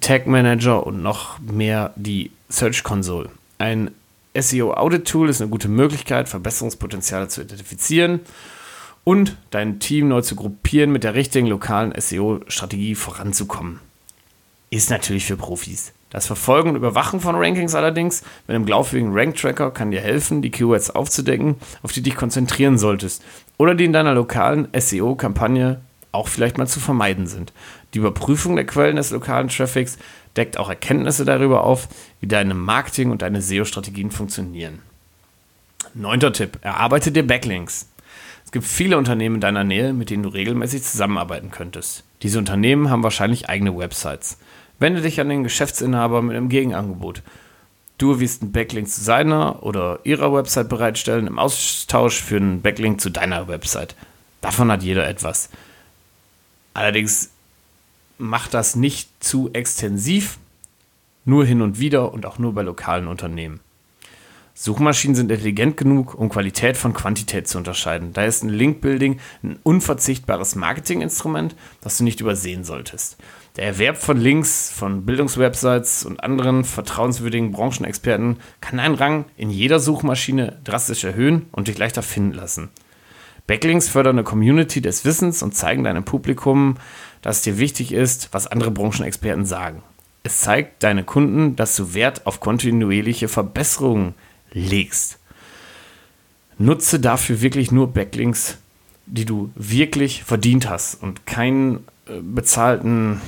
Tag 0.00 0.28
Manager 0.28 0.86
und 0.86 1.02
noch 1.02 1.40
mehr 1.40 1.92
die 1.96 2.30
Search 2.48 2.84
Console. 2.84 3.30
Ein 3.58 3.90
SEO-Audit-Tool 4.38 5.28
ist 5.28 5.40
eine 5.40 5.50
gute 5.50 5.68
Möglichkeit, 5.68 6.28
Verbesserungspotenziale 6.28 7.26
zu 7.26 7.42
identifizieren 7.42 8.20
und 9.08 9.38
dein 9.48 9.80
Team 9.80 10.08
neu 10.08 10.20
zu 10.20 10.36
gruppieren, 10.36 10.92
mit 10.92 11.02
der 11.02 11.14
richtigen 11.14 11.46
lokalen 11.46 11.98
SEO-Strategie 11.98 12.94
voranzukommen. 12.94 13.80
Ist 14.68 14.90
natürlich 14.90 15.24
für 15.24 15.38
Profis. 15.38 15.94
Das 16.10 16.26
Verfolgen 16.26 16.68
und 16.68 16.76
Überwachen 16.76 17.18
von 17.18 17.34
Rankings 17.34 17.74
allerdings 17.74 18.20
mit 18.46 18.54
einem 18.54 18.66
glaubwürdigen 18.66 19.14
Rank-Tracker 19.14 19.70
kann 19.70 19.92
dir 19.92 20.02
helfen, 20.02 20.42
die 20.42 20.50
Keywords 20.50 20.90
aufzudecken, 20.90 21.54
auf 21.82 21.92
die 21.92 22.02
dich 22.02 22.16
konzentrieren 22.16 22.76
solltest 22.76 23.22
oder 23.56 23.74
die 23.74 23.86
in 23.86 23.94
deiner 23.94 24.12
lokalen 24.12 24.68
SEO-Kampagne 24.78 25.80
auch 26.12 26.28
vielleicht 26.28 26.58
mal 26.58 26.66
zu 26.66 26.78
vermeiden 26.78 27.26
sind. 27.26 27.54
Die 27.94 28.00
Überprüfung 28.00 28.56
der 28.56 28.66
Quellen 28.66 28.96
des 28.96 29.10
lokalen 29.10 29.48
Traffics 29.48 29.96
deckt 30.36 30.58
auch 30.58 30.68
Erkenntnisse 30.68 31.24
darüber 31.24 31.64
auf, 31.64 31.88
wie 32.20 32.26
deine 32.26 32.52
Marketing- 32.52 33.10
und 33.10 33.22
deine 33.22 33.40
SEO-Strategien 33.40 34.10
funktionieren. 34.10 34.80
Neunter 35.94 36.34
Tipp, 36.34 36.58
erarbeite 36.60 37.10
dir 37.10 37.26
Backlinks. 37.26 37.86
Es 38.48 38.52
gibt 38.52 38.64
viele 38.64 38.96
Unternehmen 38.96 39.34
in 39.34 39.40
deiner 39.42 39.62
Nähe, 39.62 39.92
mit 39.92 40.08
denen 40.08 40.22
du 40.22 40.30
regelmäßig 40.30 40.82
zusammenarbeiten 40.82 41.50
könntest. 41.50 42.04
Diese 42.22 42.38
Unternehmen 42.38 42.88
haben 42.88 43.02
wahrscheinlich 43.02 43.50
eigene 43.50 43.76
Websites. 43.76 44.38
Wende 44.78 45.02
dich 45.02 45.20
an 45.20 45.28
den 45.28 45.42
Geschäftsinhaber 45.42 46.22
mit 46.22 46.34
einem 46.34 46.48
Gegenangebot. 46.48 47.20
Du 47.98 48.20
wirst 48.20 48.40
einen 48.40 48.52
Backlink 48.52 48.88
zu 48.88 49.04
seiner 49.04 49.62
oder 49.62 49.98
ihrer 50.04 50.32
Website 50.32 50.70
bereitstellen 50.70 51.26
im 51.26 51.38
Austausch 51.38 52.22
für 52.22 52.36
einen 52.36 52.62
Backlink 52.62 53.02
zu 53.02 53.10
deiner 53.10 53.48
Website. 53.48 53.94
Davon 54.40 54.72
hat 54.72 54.82
jeder 54.82 55.06
etwas. 55.06 55.50
Allerdings 56.72 57.28
macht 58.16 58.54
das 58.54 58.76
nicht 58.76 59.10
zu 59.22 59.50
extensiv, 59.52 60.38
nur 61.26 61.44
hin 61.44 61.60
und 61.60 61.80
wieder 61.80 62.14
und 62.14 62.24
auch 62.24 62.38
nur 62.38 62.54
bei 62.54 62.62
lokalen 62.62 63.08
Unternehmen. 63.08 63.60
Suchmaschinen 64.60 65.14
sind 65.14 65.30
intelligent 65.30 65.76
genug, 65.76 66.16
um 66.16 66.28
Qualität 66.28 66.76
von 66.76 66.92
Quantität 66.92 67.46
zu 67.46 67.58
unterscheiden. 67.58 68.12
Da 68.12 68.24
ist 68.24 68.42
ein 68.42 68.48
Link-Building 68.48 69.20
ein 69.44 69.60
unverzichtbares 69.62 70.56
Marketinginstrument, 70.56 71.54
das 71.80 71.98
du 71.98 72.02
nicht 72.02 72.20
übersehen 72.20 72.64
solltest. 72.64 73.18
Der 73.54 73.66
Erwerb 73.66 73.98
von 73.98 74.20
Links 74.20 74.68
von 74.68 75.06
Bildungswebsites 75.06 76.04
und 76.04 76.24
anderen 76.24 76.64
vertrauenswürdigen 76.64 77.52
Branchenexperten 77.52 78.38
kann 78.60 78.78
deinen 78.78 78.96
Rang 78.96 79.26
in 79.36 79.50
jeder 79.50 79.78
Suchmaschine 79.78 80.58
drastisch 80.64 81.04
erhöhen 81.04 81.46
und 81.52 81.68
dich 81.68 81.78
leichter 81.78 82.02
finden 82.02 82.34
lassen. 82.34 82.70
Backlinks 83.46 83.88
fördern 83.88 84.16
eine 84.16 84.24
Community 84.24 84.80
des 84.80 85.04
Wissens 85.04 85.40
und 85.44 85.54
zeigen 85.54 85.84
deinem 85.84 86.04
Publikum, 86.04 86.78
dass 87.22 87.42
dir 87.42 87.58
wichtig 87.58 87.92
ist, 87.92 88.30
was 88.32 88.48
andere 88.48 88.72
Branchenexperten 88.72 89.46
sagen. 89.46 89.84
Es 90.24 90.40
zeigt 90.40 90.82
deine 90.82 91.04
Kunden, 91.04 91.54
dass 91.54 91.76
du 91.76 91.94
Wert 91.94 92.26
auf 92.26 92.40
kontinuierliche 92.40 93.28
Verbesserungen 93.28 94.14
legst. 94.52 95.18
Nutze 96.58 96.98
dafür 97.00 97.40
wirklich 97.40 97.70
nur 97.70 97.92
Backlinks, 97.92 98.58
die 99.06 99.24
du 99.24 99.50
wirklich 99.54 100.24
verdient 100.24 100.68
hast 100.68 101.02
und 101.02 101.26
keinen 101.26 101.86
äh, 102.06 102.20
bezahlten 102.20 103.20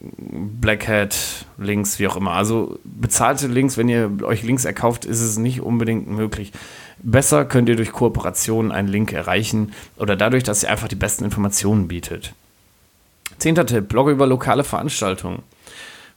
Blackhead-Links, 0.00 1.98
wie 1.98 2.06
auch 2.08 2.16
immer. 2.16 2.32
Also 2.32 2.78
bezahlte 2.84 3.46
Links, 3.46 3.76
wenn 3.76 3.88
ihr 3.88 4.10
euch 4.22 4.42
Links 4.42 4.64
erkauft, 4.64 5.04
ist 5.04 5.20
es 5.20 5.38
nicht 5.38 5.60
unbedingt 5.60 6.08
möglich. 6.08 6.52
Besser 6.98 7.44
könnt 7.44 7.68
ihr 7.68 7.76
durch 7.76 7.92
Kooperationen 7.92 8.72
einen 8.72 8.88
Link 8.88 9.12
erreichen 9.12 9.72
oder 9.96 10.16
dadurch, 10.16 10.42
dass 10.42 10.62
ihr 10.62 10.70
einfach 10.70 10.88
die 10.88 10.96
besten 10.96 11.24
Informationen 11.24 11.88
bietet. 11.88 12.34
Zehnter 13.38 13.66
Tipp, 13.66 13.88
blogge 13.88 14.12
über 14.12 14.26
lokale 14.26 14.64
Veranstaltungen. 14.64 15.42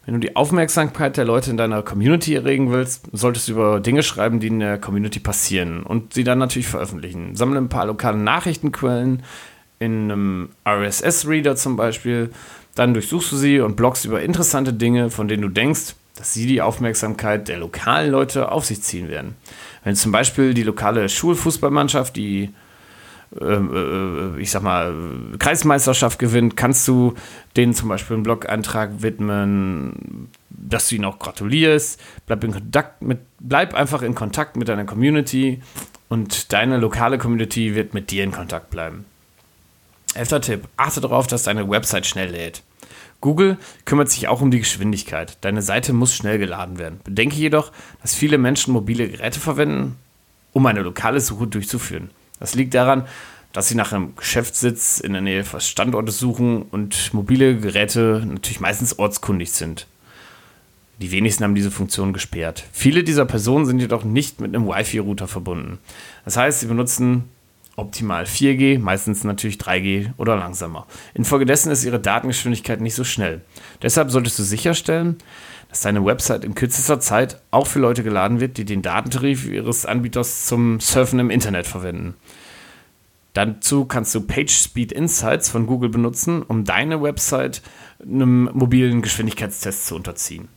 Wenn 0.10 0.20
du 0.20 0.28
die 0.28 0.36
Aufmerksamkeit 0.36 1.18
der 1.18 1.26
Leute 1.26 1.52
in 1.52 1.58
deiner 1.58 1.84
Community 1.84 2.34
erregen 2.34 2.72
willst, 2.72 3.04
solltest 3.12 3.48
du 3.48 3.52
über 3.52 3.80
Dinge 3.80 4.02
schreiben, 4.02 4.40
die 4.40 4.48
in 4.48 4.60
der 4.60 4.80
Community 4.80 5.20
passieren 5.20 5.84
und 5.84 6.16
sie 6.16 6.24
dann 6.24 6.40
natürlich 6.40 6.68
veröffentlichen. 6.68 7.36
Sammle 7.36 7.60
ein 7.60 7.70
paar 7.70 7.86
lokale 7.86 8.18
Nachrichtenquellen 8.18 9.22
in 9.78 10.12
einem 10.12 10.50
RSS-Reader 10.68 11.56
zum 11.56 11.76
Beispiel. 11.76 12.32
Dann 12.74 12.96
durchsuchst 12.96 13.32
du 13.32 13.36
sie 13.36 13.60
und 13.60 13.76
bloggst 13.76 14.04
über 14.06 14.24
interessante 14.24 14.74
Dinge, 14.74 15.12
von 15.12 15.28
denen 15.28 15.44
du 15.44 15.50
denkst, 15.50 15.94
dass 16.16 16.34
sie 16.34 16.48
die 16.48 16.64
Aufmerksamkeit 16.64 17.48
der 17.48 17.60
lokalen 17.60 18.10
Leute 18.10 18.52
auf 18.52 18.66
sich 18.66 18.82
ziehen 18.82 19.10
werden. 19.10 19.36
Wenn 19.84 19.96
zum 19.96 20.12
Beispiel 20.12 20.56
die 20.56 20.64
lokale 20.64 21.08
Schulfußballmannschaft, 21.08 22.16
die 22.16 22.50
ich 23.32 24.50
sag 24.50 24.64
mal, 24.64 24.94
Kreismeisterschaft 25.38 26.18
gewinnt, 26.18 26.58
kannst 26.58 26.88
du 26.88 27.14
denen 27.56 27.76
zum 27.76 27.88
Beispiel 27.88 28.16
einen 28.16 28.24
Blog-Eintrag 28.24 29.04
widmen, 29.04 30.30
dass 30.50 30.90
du 30.90 30.96
ihnen 30.96 31.06
auch 31.06 31.20
gratulierst. 31.20 32.02
Bleib, 32.26 32.44
in 32.44 32.54
Kontakt 32.54 33.04
mit, 33.04 33.20
bleib 33.40 33.76
einfach 33.76 34.02
in 34.02 34.16
Kontakt 34.16 34.56
mit 34.56 34.68
deiner 34.68 34.86
Community 34.86 35.62
und 36.08 36.52
deine 36.54 36.78
lokale 36.78 37.20
Community 37.20 37.76
wird 37.76 37.94
mit 37.94 38.10
dir 38.10 38.24
in 38.24 38.32
Kontakt 38.32 38.72
bleiben. 38.72 39.06
Elfter 40.16 40.42
Tipp: 40.42 40.68
Achte 40.76 41.02
darauf, 41.02 41.28
dass 41.28 41.44
deine 41.44 41.70
Website 41.70 42.08
schnell 42.08 42.32
lädt. 42.32 42.64
Google 43.22 43.58
kümmert 43.86 44.10
sich 44.10 44.28
auch 44.28 44.42
um 44.42 44.50
die 44.50 44.60
Geschwindigkeit. 44.60 45.38
Deine 45.42 45.62
Seite 45.62 45.94
muss 45.94 46.16
schnell 46.16 46.40
geladen 46.40 46.80
werden. 46.80 47.00
Bedenke 47.04 47.36
jedoch, 47.36 47.72
dass 48.02 48.16
viele 48.16 48.38
Menschen 48.40 48.74
mobile 48.74 49.08
Geräte 49.08 49.40
verwenden, 49.40 49.98
um 50.54 50.66
eine 50.66 50.82
lokale 50.82 51.20
Suche 51.20 51.46
durchzuführen. 51.46 52.10
Das 52.40 52.56
liegt 52.56 52.74
daran, 52.74 53.06
dass 53.54 53.68
sie 53.68 53.76
nach 53.76 53.92
einem 53.92 54.16
Geschäftssitz 54.16 55.00
in 55.00 55.14
der 55.14 55.22
Nähe 55.22 55.44
des 55.44 55.68
Standortes 55.68 56.20
suchen 56.20 56.64
und 56.64 57.14
mobile 57.14 57.58
Geräte 57.58 58.24
natürlich 58.26 58.60
meistens 58.60 59.00
ortskundig 59.00 59.52
sind. 59.52 59.88
Die 61.00 61.12
wenigsten 61.12 61.44
haben 61.46 61.56
diese 61.56 61.72
Funktion 61.72 62.14
gesperrt. 62.14 62.66
Viele 62.74 63.04
dieser 63.04 63.26
Personen 63.26 63.66
sind 63.66 63.80
jedoch 63.80 64.04
nicht 64.04 64.42
mit 64.42 64.54
einem 64.54 64.68
Wi-Fi-Router 64.68 65.28
verbunden. 65.28 65.80
Das 66.26 66.36
heißt, 66.36 66.60
sie 66.60 66.68
benutzen 66.68 67.24
optimal 67.78 68.26
4G, 68.26 68.78
meistens 68.78 69.24
natürlich 69.24 69.56
3G 69.56 70.12
oder 70.18 70.36
langsamer. 70.36 70.86
Infolgedessen 71.14 71.72
ist 71.72 71.86
ihre 71.86 72.00
Datengeschwindigkeit 72.00 72.82
nicht 72.82 72.96
so 72.96 73.06
schnell. 73.06 73.42
Deshalb 73.82 74.12
solltest 74.12 74.38
du 74.38 74.44
sicherstellen, 74.44 75.18
dass 75.70 75.82
deine 75.82 76.04
Website 76.04 76.44
in 76.44 76.56
kürzester 76.56 77.00
Zeit 77.00 77.42
auch 77.52 77.68
für 77.68 77.80
Leute 77.80 78.04
geladen 78.04 78.42
wird, 78.42 78.58
die 78.58 78.66
den 78.66 78.82
Datentarif 78.82 79.48
ihres 79.48 79.86
Anbieters 79.86 80.46
zum 80.48 80.80
Surfen 80.82 81.20
im 81.20 81.30
Internet 81.30 81.68
verwenden. 81.68 82.16
Dazu 83.40 83.86
kannst 83.86 84.14
du 84.14 84.20
PageSpeed 84.20 84.92
Insights 84.92 85.48
von 85.48 85.66
Google 85.66 85.88
benutzen, 85.88 86.44
um 86.44 86.66
deine 86.66 87.02
Website 87.02 87.62
einem 88.04 88.50
mobilen 88.52 89.02
Geschwindigkeitstest 89.02 89.88
zu 89.88 89.96
unterziehen. 89.96 90.50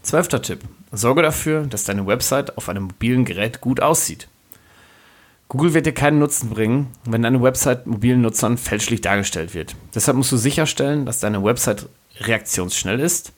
Zwölfter 0.00 0.40
Tipp. 0.40 0.60
Sorge 0.92 1.20
dafür, 1.20 1.66
dass 1.66 1.84
deine 1.84 2.06
Website 2.06 2.56
auf 2.56 2.70
einem 2.70 2.84
mobilen 2.84 3.26
Gerät 3.26 3.60
gut 3.60 3.80
aussieht. 3.80 4.28
Google 5.48 5.74
wird 5.74 5.84
dir 5.84 5.92
keinen 5.92 6.18
Nutzen 6.18 6.48
bringen, 6.48 6.86
wenn 7.04 7.20
deine 7.20 7.42
Website 7.42 7.86
mobilen 7.86 8.22
Nutzern 8.22 8.56
fälschlich 8.56 9.02
dargestellt 9.02 9.52
wird. 9.52 9.76
Deshalb 9.94 10.16
musst 10.16 10.32
du 10.32 10.38
sicherstellen, 10.38 11.04
dass 11.04 11.20
deine 11.20 11.44
Website 11.44 11.86
reaktionsschnell 12.20 12.98
ist. 12.98 13.34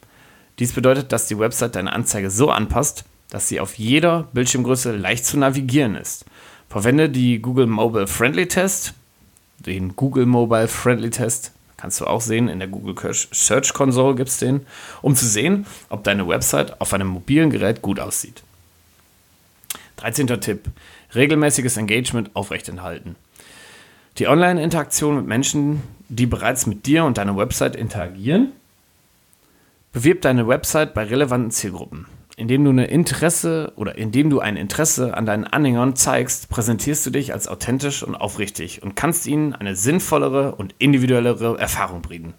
Dies 0.60 0.72
bedeutet, 0.72 1.10
dass 1.10 1.26
die 1.26 1.38
Website 1.40 1.74
deine 1.74 1.92
Anzeige 1.92 2.30
so 2.30 2.48
anpasst, 2.52 3.04
dass 3.28 3.48
sie 3.48 3.58
auf 3.58 3.74
jeder 3.74 4.28
Bildschirmgröße 4.32 4.94
leicht 4.94 5.24
zu 5.24 5.36
navigieren 5.36 5.96
ist. 5.96 6.26
Verwende 6.70 7.10
die 7.10 7.40
Google 7.42 7.66
Mobile 7.66 8.06
Friendly 8.06 8.46
Test, 8.46 8.94
den 9.58 9.96
Google 9.96 10.24
Mobile 10.24 10.68
Friendly 10.68 11.10
Test, 11.10 11.50
kannst 11.76 12.00
du 12.00 12.06
auch 12.06 12.20
sehen, 12.20 12.48
in 12.48 12.60
der 12.60 12.68
Google 12.68 12.94
Search 13.12 13.74
Console 13.74 14.14
gibt 14.14 14.28
es 14.28 14.38
den, 14.38 14.64
um 15.02 15.16
zu 15.16 15.26
sehen, 15.26 15.66
ob 15.88 16.04
deine 16.04 16.28
Website 16.28 16.80
auf 16.80 16.94
einem 16.94 17.08
mobilen 17.08 17.50
Gerät 17.50 17.82
gut 17.82 17.98
aussieht. 17.98 18.44
13. 19.96 20.28
Tipp. 20.40 20.68
Regelmäßiges 21.12 21.76
Engagement 21.76 22.30
aufrechterhalten. 22.34 23.16
Die 24.18 24.28
Online-Interaktion 24.28 25.16
mit 25.16 25.26
Menschen, 25.26 25.82
die 26.08 26.26
bereits 26.26 26.66
mit 26.66 26.86
dir 26.86 27.04
und 27.04 27.18
deiner 27.18 27.36
Website 27.36 27.74
interagieren. 27.74 28.52
Bewirb 29.92 30.22
deine 30.22 30.46
Website 30.46 30.94
bei 30.94 31.02
relevanten 31.02 31.50
Zielgruppen. 31.50 32.06
Indem 32.40 32.64
du, 32.64 32.70
eine 32.70 32.86
Interesse 32.86 33.70
oder 33.76 33.98
indem 33.98 34.30
du 34.30 34.40
ein 34.40 34.56
Interesse 34.56 35.14
an 35.14 35.26
deinen 35.26 35.44
Anhängern 35.44 35.94
zeigst, 35.94 36.48
präsentierst 36.48 37.04
du 37.04 37.10
dich 37.10 37.34
als 37.34 37.48
authentisch 37.48 38.02
und 38.02 38.14
aufrichtig 38.14 38.82
und 38.82 38.96
kannst 38.96 39.26
ihnen 39.26 39.54
eine 39.54 39.76
sinnvollere 39.76 40.54
und 40.54 40.74
individuellere 40.78 41.58
Erfahrung 41.58 42.00
bieten. 42.00 42.32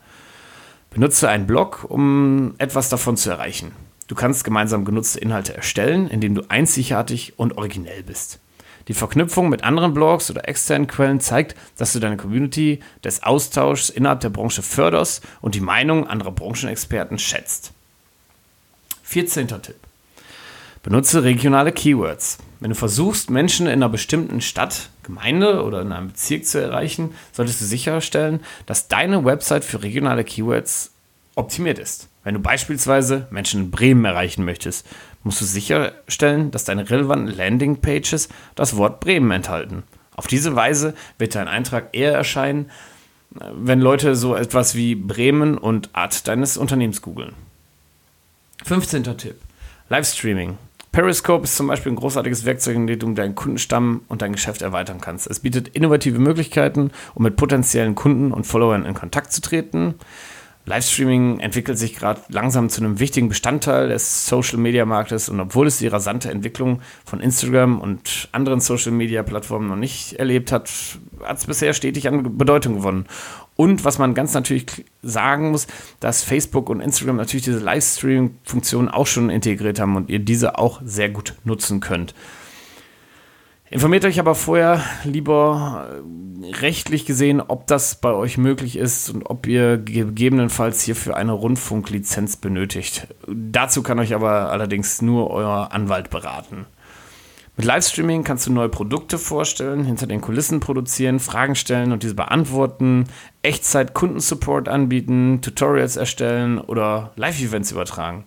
Benutze 0.89 1.29
einen 1.29 1.45
Blog, 1.45 1.85
um 1.87 2.55
etwas 2.57 2.89
davon 2.89 3.15
zu 3.15 3.29
erreichen. 3.29 3.73
Du 4.07 4.15
kannst 4.15 4.43
gemeinsam 4.43 4.85
genutzte 4.85 5.19
Inhalte 5.19 5.53
erstellen, 5.53 6.07
indem 6.07 6.33
du 6.33 6.49
einzigartig 6.49 7.37
und 7.37 7.55
originell 7.55 8.01
bist. 8.01 8.39
Die 8.87 8.95
Verknüpfung 8.95 9.49
mit 9.49 9.63
anderen 9.63 9.93
Blogs 9.93 10.31
oder 10.31 10.49
externen 10.49 10.87
Quellen 10.87 11.19
zeigt, 11.19 11.55
dass 11.77 11.93
du 11.93 11.99
deine 11.99 12.17
Community 12.17 12.79
des 13.03 13.21
Austauschs 13.21 13.91
innerhalb 13.91 14.21
der 14.21 14.31
Branche 14.31 14.63
förderst 14.63 15.23
und 15.41 15.53
die 15.53 15.61
Meinung 15.61 16.07
anderer 16.07 16.31
Branchenexperten 16.31 17.19
schätzt. 17.19 17.71
14. 19.03 19.47
Tipp. 19.47 19.90
Benutze 20.83 21.23
regionale 21.23 21.71
Keywords. 21.71 22.39
Wenn 22.59 22.71
du 22.71 22.75
versuchst, 22.75 23.29
Menschen 23.29 23.67
in 23.67 23.73
einer 23.73 23.89
bestimmten 23.89 24.41
Stadt, 24.41 24.89
Gemeinde 25.03 25.63
oder 25.63 25.81
in 25.81 25.91
einem 25.91 26.09
Bezirk 26.09 26.45
zu 26.45 26.59
erreichen, 26.59 27.13
solltest 27.31 27.61
du 27.61 27.65
sicherstellen, 27.65 28.39
dass 28.65 28.87
deine 28.87 29.23
Website 29.23 29.63
für 29.63 29.83
regionale 29.83 30.23
Keywords 30.23 30.91
optimiert 31.35 31.77
ist. 31.77 32.07
Wenn 32.23 32.33
du 32.35 32.39
beispielsweise 32.39 33.27
Menschen 33.29 33.61
in 33.61 33.71
Bremen 33.71 34.05
erreichen 34.05 34.43
möchtest, 34.43 34.87
musst 35.23 35.41
du 35.41 35.45
sicherstellen, 35.45 36.51
dass 36.51 36.65
deine 36.65 36.89
relevanten 36.89 37.35
Landingpages 37.35 38.29
das 38.55 38.75
Wort 38.75 38.99
Bremen 38.99 39.31
enthalten. 39.31 39.83
Auf 40.15 40.27
diese 40.27 40.55
Weise 40.55 40.95
wird 41.17 41.35
dein 41.35 41.47
Eintrag 41.47 41.89
eher 41.93 42.13
erscheinen, 42.13 42.69
wenn 43.53 43.79
Leute 43.79 44.15
so 44.15 44.35
etwas 44.35 44.75
wie 44.75 44.95
Bremen 44.95 45.57
und 45.57 45.89
Art 45.93 46.27
deines 46.27 46.57
Unternehmens 46.57 47.01
googeln. 47.01 47.33
15. 48.65 49.03
Tipp. 49.17 49.35
Livestreaming. 49.89 50.57
Periscope 50.91 51.45
ist 51.45 51.55
zum 51.55 51.67
Beispiel 51.67 51.93
ein 51.93 51.95
großartiges 51.95 52.43
Werkzeug, 52.43 52.75
in 52.75 52.85
dem 52.85 52.99
du 52.99 53.13
deinen 53.13 53.33
Kundenstamm 53.33 54.01
und 54.09 54.21
dein 54.21 54.33
Geschäft 54.33 54.61
erweitern 54.61 54.99
kannst. 54.99 55.25
Es 55.25 55.39
bietet 55.39 55.69
innovative 55.69 56.19
Möglichkeiten, 56.19 56.91
um 57.15 57.23
mit 57.23 57.37
potenziellen 57.37 57.95
Kunden 57.95 58.33
und 58.33 58.45
Followern 58.45 58.85
in 58.85 58.93
Kontakt 58.93 59.31
zu 59.31 59.39
treten. 59.39 59.95
Livestreaming 60.65 61.39
entwickelt 61.39 61.77
sich 61.77 61.95
gerade 61.95 62.21
langsam 62.27 62.69
zu 62.69 62.81
einem 62.81 62.99
wichtigen 62.99 63.29
Bestandteil 63.29 63.89
des 63.89 64.27
Social-Media-Marktes 64.27 65.29
und 65.29 65.39
obwohl 65.39 65.65
es 65.65 65.79
die 65.79 65.87
rasante 65.87 66.29
Entwicklung 66.29 66.81
von 67.03 67.19
Instagram 67.19 67.79
und 67.79 68.29
anderen 68.31 68.59
Social-Media-Plattformen 68.59 69.69
noch 69.69 69.75
nicht 69.75 70.13
erlebt 70.13 70.51
hat, 70.51 70.69
hat 71.23 71.37
es 71.37 71.45
bisher 71.45 71.73
stetig 71.73 72.07
an 72.07 72.37
Bedeutung 72.37 72.75
gewonnen. 72.75 73.05
Und 73.61 73.85
was 73.85 73.99
man 73.99 74.15
ganz 74.15 74.33
natürlich 74.33 74.65
sagen 75.03 75.51
muss, 75.51 75.67
dass 75.99 76.23
Facebook 76.23 76.67
und 76.67 76.81
Instagram 76.81 77.17
natürlich 77.17 77.45
diese 77.45 77.59
Livestreaming-Funktion 77.59 78.89
auch 78.89 79.05
schon 79.05 79.29
integriert 79.29 79.79
haben 79.79 79.95
und 79.97 80.09
ihr 80.09 80.17
diese 80.17 80.57
auch 80.57 80.81
sehr 80.83 81.09
gut 81.09 81.35
nutzen 81.43 81.79
könnt. 81.79 82.15
Informiert 83.69 84.03
euch 84.03 84.19
aber 84.19 84.33
vorher 84.33 84.81
lieber 85.03 86.01
äh, 86.43 86.55
rechtlich 86.55 87.05
gesehen, 87.05 87.39
ob 87.39 87.67
das 87.67 88.01
bei 88.01 88.11
euch 88.11 88.39
möglich 88.39 88.77
ist 88.77 89.11
und 89.11 89.29
ob 89.29 89.45
ihr 89.45 89.77
gegebenenfalls 89.77 90.81
hierfür 90.81 91.15
eine 91.15 91.33
Rundfunklizenz 91.33 92.37
benötigt. 92.37 93.09
Dazu 93.27 93.83
kann 93.83 93.99
euch 93.99 94.15
aber 94.15 94.51
allerdings 94.51 95.03
nur 95.03 95.29
euer 95.29 95.71
Anwalt 95.71 96.09
beraten. 96.09 96.65
Mit 97.61 97.67
Livestreaming 97.67 98.23
kannst 98.23 98.47
du 98.47 98.51
neue 98.51 98.69
Produkte 98.69 99.19
vorstellen, 99.19 99.83
hinter 99.83 100.07
den 100.07 100.19
Kulissen 100.19 100.59
produzieren, 100.61 101.19
Fragen 101.19 101.53
stellen 101.53 101.91
und 101.91 102.01
diese 102.01 102.15
beantworten, 102.15 103.05
Echtzeit-Kundensupport 103.43 104.67
anbieten, 104.67 105.41
Tutorials 105.43 105.95
erstellen 105.95 106.57
oder 106.57 107.11
Live-Events 107.17 107.71
übertragen. 107.71 108.23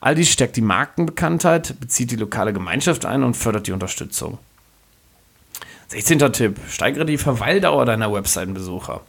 All 0.00 0.14
dies 0.14 0.28
stärkt 0.28 0.56
die 0.56 0.60
Markenbekanntheit, 0.60 1.80
bezieht 1.80 2.10
die 2.10 2.16
lokale 2.16 2.52
Gemeinschaft 2.52 3.06
ein 3.06 3.22
und 3.22 3.34
fördert 3.34 3.66
die 3.66 3.72
Unterstützung. 3.72 4.36
16. 5.88 6.30
Tipp: 6.34 6.60
Steigere 6.68 7.06
die 7.06 7.16
Verweildauer 7.16 7.86
deiner 7.86 8.12
Webseitenbesucher. 8.12 9.00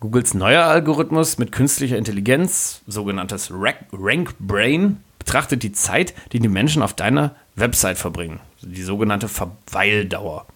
Googles 0.00 0.32
neuer 0.32 0.64
Algorithmus 0.64 1.36
mit 1.36 1.52
künstlicher 1.52 1.98
Intelligenz, 1.98 2.80
sogenanntes 2.86 3.52
Rank 3.52 4.34
Brain, 4.38 5.04
betrachtet 5.18 5.62
die 5.62 5.72
Zeit, 5.72 6.14
die 6.32 6.40
die 6.40 6.48
Menschen 6.48 6.80
auf 6.80 6.94
deiner 6.94 7.34
Website 7.54 7.98
verbringen, 7.98 8.40
die 8.62 8.82
sogenannte 8.82 9.28
Verweildauer. 9.28 10.46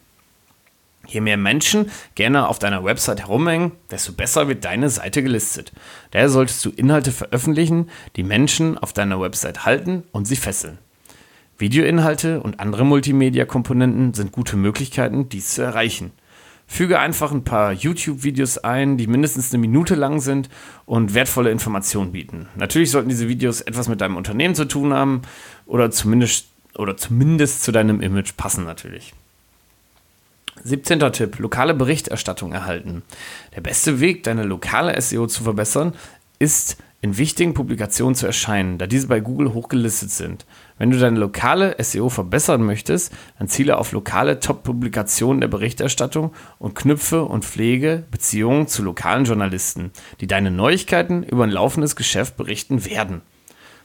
Je 1.06 1.20
mehr 1.20 1.36
Menschen 1.36 1.90
gerne 2.14 2.48
auf 2.48 2.58
deiner 2.58 2.84
Website 2.84 3.20
herumhängen, 3.20 3.72
desto 3.90 4.12
besser 4.12 4.48
wird 4.48 4.64
deine 4.64 4.88
Seite 4.88 5.22
gelistet. 5.22 5.72
Daher 6.12 6.28
solltest 6.28 6.64
du 6.64 6.70
Inhalte 6.70 7.10
veröffentlichen, 7.10 7.90
die 8.16 8.22
Menschen 8.22 8.78
auf 8.78 8.92
deiner 8.92 9.20
Website 9.20 9.64
halten 9.64 10.04
und 10.12 10.26
sie 10.26 10.36
fesseln. 10.36 10.78
Videoinhalte 11.58 12.40
und 12.40 12.60
andere 12.60 12.84
Multimedia-Komponenten 12.84 14.14
sind 14.14 14.32
gute 14.32 14.56
Möglichkeiten, 14.56 15.28
dies 15.28 15.54
zu 15.54 15.62
erreichen. 15.62 16.12
Füge 16.66 16.98
einfach 16.98 17.32
ein 17.32 17.44
paar 17.44 17.72
YouTube-Videos 17.72 18.58
ein, 18.58 18.96
die 18.96 19.06
mindestens 19.06 19.52
eine 19.52 19.60
Minute 19.60 19.94
lang 19.94 20.20
sind 20.20 20.48
und 20.86 21.14
wertvolle 21.14 21.50
Informationen 21.50 22.12
bieten. 22.12 22.48
Natürlich 22.56 22.90
sollten 22.90 23.10
diese 23.10 23.28
Videos 23.28 23.60
etwas 23.60 23.88
mit 23.88 24.00
deinem 24.00 24.16
Unternehmen 24.16 24.54
zu 24.54 24.64
tun 24.64 24.94
haben 24.94 25.22
oder 25.66 25.90
zumindest, 25.90 26.46
oder 26.76 26.96
zumindest 26.96 27.62
zu 27.62 27.72
deinem 27.72 28.00
Image 28.00 28.36
passen 28.36 28.64
natürlich. 28.64 29.14
17. 30.64 31.00
Tipp, 31.12 31.38
lokale 31.38 31.74
Berichterstattung 31.74 32.52
erhalten. 32.52 33.02
Der 33.56 33.62
beste 33.62 34.00
Weg, 34.00 34.22
deine 34.22 34.44
lokale 34.44 35.00
SEO 35.00 35.26
zu 35.26 35.42
verbessern, 35.42 35.94
ist 36.38 36.76
in 37.00 37.18
wichtigen 37.18 37.52
Publikationen 37.52 38.14
zu 38.14 38.26
erscheinen, 38.26 38.78
da 38.78 38.86
diese 38.86 39.08
bei 39.08 39.18
Google 39.18 39.54
hochgelistet 39.54 40.12
sind. 40.12 40.46
Wenn 40.78 40.92
du 40.92 40.98
deine 40.98 41.18
lokale 41.18 41.74
SEO 41.82 42.08
verbessern 42.08 42.62
möchtest, 42.62 43.12
dann 43.38 43.48
ziele 43.48 43.76
auf 43.76 43.90
lokale 43.90 44.38
Top-Publikationen 44.38 45.40
der 45.40 45.48
Berichterstattung 45.48 46.32
und 46.60 46.76
knüpfe 46.76 47.24
und 47.24 47.44
pflege 47.44 48.04
Beziehungen 48.12 48.68
zu 48.68 48.84
lokalen 48.84 49.24
Journalisten, 49.24 49.90
die 50.20 50.28
deine 50.28 50.52
Neuigkeiten 50.52 51.24
über 51.24 51.42
ein 51.42 51.50
laufendes 51.50 51.96
Geschäft 51.96 52.36
berichten 52.36 52.84
werden. 52.84 53.22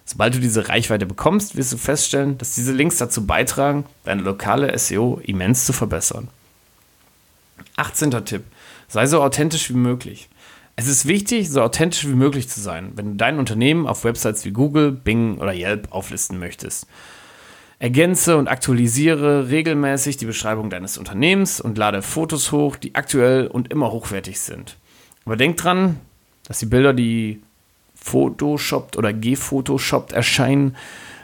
Sobald 0.09 0.33
du 0.33 0.39
diese 0.39 0.69
Reichweite 0.69 1.05
bekommst, 1.05 1.57
wirst 1.57 1.73
du 1.73 1.77
feststellen, 1.77 2.37
dass 2.37 2.55
diese 2.55 2.71
Links 2.71 2.95
dazu 2.95 3.27
beitragen, 3.27 3.83
deine 4.05 4.21
lokale 4.21 4.75
SEO 4.79 5.19
immens 5.21 5.65
zu 5.65 5.73
verbessern. 5.73 6.29
18. 7.75 8.11
Tipp. 8.23 8.43
Sei 8.87 9.05
so 9.05 9.21
authentisch 9.21 9.69
wie 9.69 9.75
möglich. 9.75 10.29
Es 10.77 10.87
ist 10.87 11.07
wichtig, 11.07 11.49
so 11.49 11.61
authentisch 11.61 12.07
wie 12.07 12.13
möglich 12.13 12.47
zu 12.47 12.61
sein, 12.61 12.93
wenn 12.95 13.11
du 13.11 13.15
dein 13.17 13.37
Unternehmen 13.37 13.85
auf 13.85 14.05
Websites 14.05 14.45
wie 14.45 14.51
Google, 14.51 14.93
Bing 14.93 15.39
oder 15.39 15.53
Yelp 15.53 15.91
auflisten 15.91 16.39
möchtest. 16.39 16.87
Ergänze 17.79 18.37
und 18.37 18.47
aktualisiere 18.47 19.49
regelmäßig 19.49 20.15
die 20.15 20.25
Beschreibung 20.25 20.69
deines 20.69 20.97
Unternehmens 20.97 21.59
und 21.59 21.77
lade 21.77 22.01
Fotos 22.01 22.53
hoch, 22.53 22.77
die 22.77 22.95
aktuell 22.95 23.47
und 23.47 23.73
immer 23.73 23.91
hochwertig 23.91 24.39
sind. 24.39 24.77
Aber 25.25 25.35
denk 25.35 25.57
dran, 25.57 25.99
dass 26.47 26.59
die 26.59 26.65
Bilder, 26.65 26.93
die 26.93 27.41
Photoshoppt 28.07 28.97
oder 28.97 29.11
gefotoshoppt 29.11 30.13
erscheinen, 30.13 30.75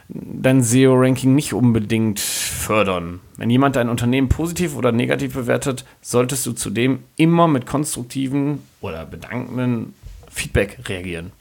dein 0.10 0.62
SEO-Ranking 0.62 1.34
nicht 1.34 1.54
unbedingt 1.54 2.20
fördern. 2.20 3.22
Wenn 3.38 3.50
jemand 3.50 3.78
dein 3.78 3.90
Unternehmen 3.90 4.28
positiv 4.28 4.76
oder 4.76 4.92
negativ 4.92 5.34
bewertet, 5.34 5.86
solltest 6.02 6.46
du 6.46 6.52
zudem 6.52 7.00
immer 7.16 7.48
mit 7.48 7.66
konstruktiven 7.66 8.60
oder 8.82 9.06
bedankenden 9.06 9.94
Feedback 10.30 10.80
reagieren. 10.90 11.32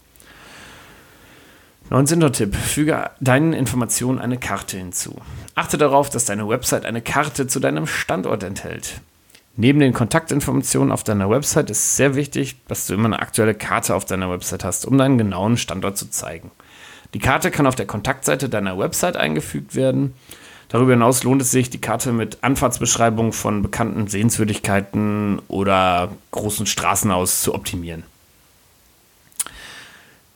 19. 1.91 2.33
Tipp. 2.33 2.55
Füge 2.55 3.11
deinen 3.21 3.53
Informationen 3.53 4.21
eine 4.21 4.39
Karte 4.39 4.79
hinzu. 4.79 5.17
Achte 5.55 5.77
darauf, 5.77 6.09
dass 6.09 6.25
deine 6.25 6.49
Website 6.49 6.87
eine 6.87 7.03
Karte 7.03 7.49
zu 7.49 7.59
deinem 7.59 7.87
Standort 7.87 8.45
enthält. 8.45 9.01
Neben 9.57 9.81
den 9.81 9.93
Kontaktinformationen 9.93 10.91
auf 10.93 11.05
deiner 11.05 11.29
Website 11.29 11.71
ist 11.71 11.79
es 11.79 11.97
sehr 11.97 12.15
wichtig, 12.15 12.57
dass 12.69 12.87
du 12.87 12.95
immer 12.95 13.07
eine 13.07 13.21
aktuelle 13.21 13.55
Karte 13.55 13.95
auf 13.95 14.07
deiner 14.07 14.31
Website 14.31 14.65
hast, 14.65 14.87
um 14.87 14.97
deinen 14.97 15.19
genauen 15.19 15.59
Standort 15.59 15.99
zu 15.99 16.09
zeigen. 16.09 16.51
Die 17.13 17.19
Karte 17.19 17.51
kann 17.51 17.67
auf 17.67 17.75
der 17.75 17.87
Kontaktseite 17.87 18.49
deiner 18.49 18.79
Website 18.79 19.17
eingefügt 19.17 19.75
werden. 19.75 20.15
Darüber 20.71 20.93
hinaus 20.93 21.23
lohnt 21.23 21.43
es 21.43 21.51
sich, 21.51 21.69
die 21.69 21.83
Karte 21.83 22.13
mit 22.13 22.39
Anfahrtsbeschreibung 22.41 23.35
von 23.35 23.61
bekannten 23.61 24.07
Sehenswürdigkeiten 24.07 25.41
oder 25.49 26.13
großen 26.31 26.65
Straßen 26.65 27.11
aus 27.11 27.43
zu 27.43 27.55
optimieren. 27.55 28.05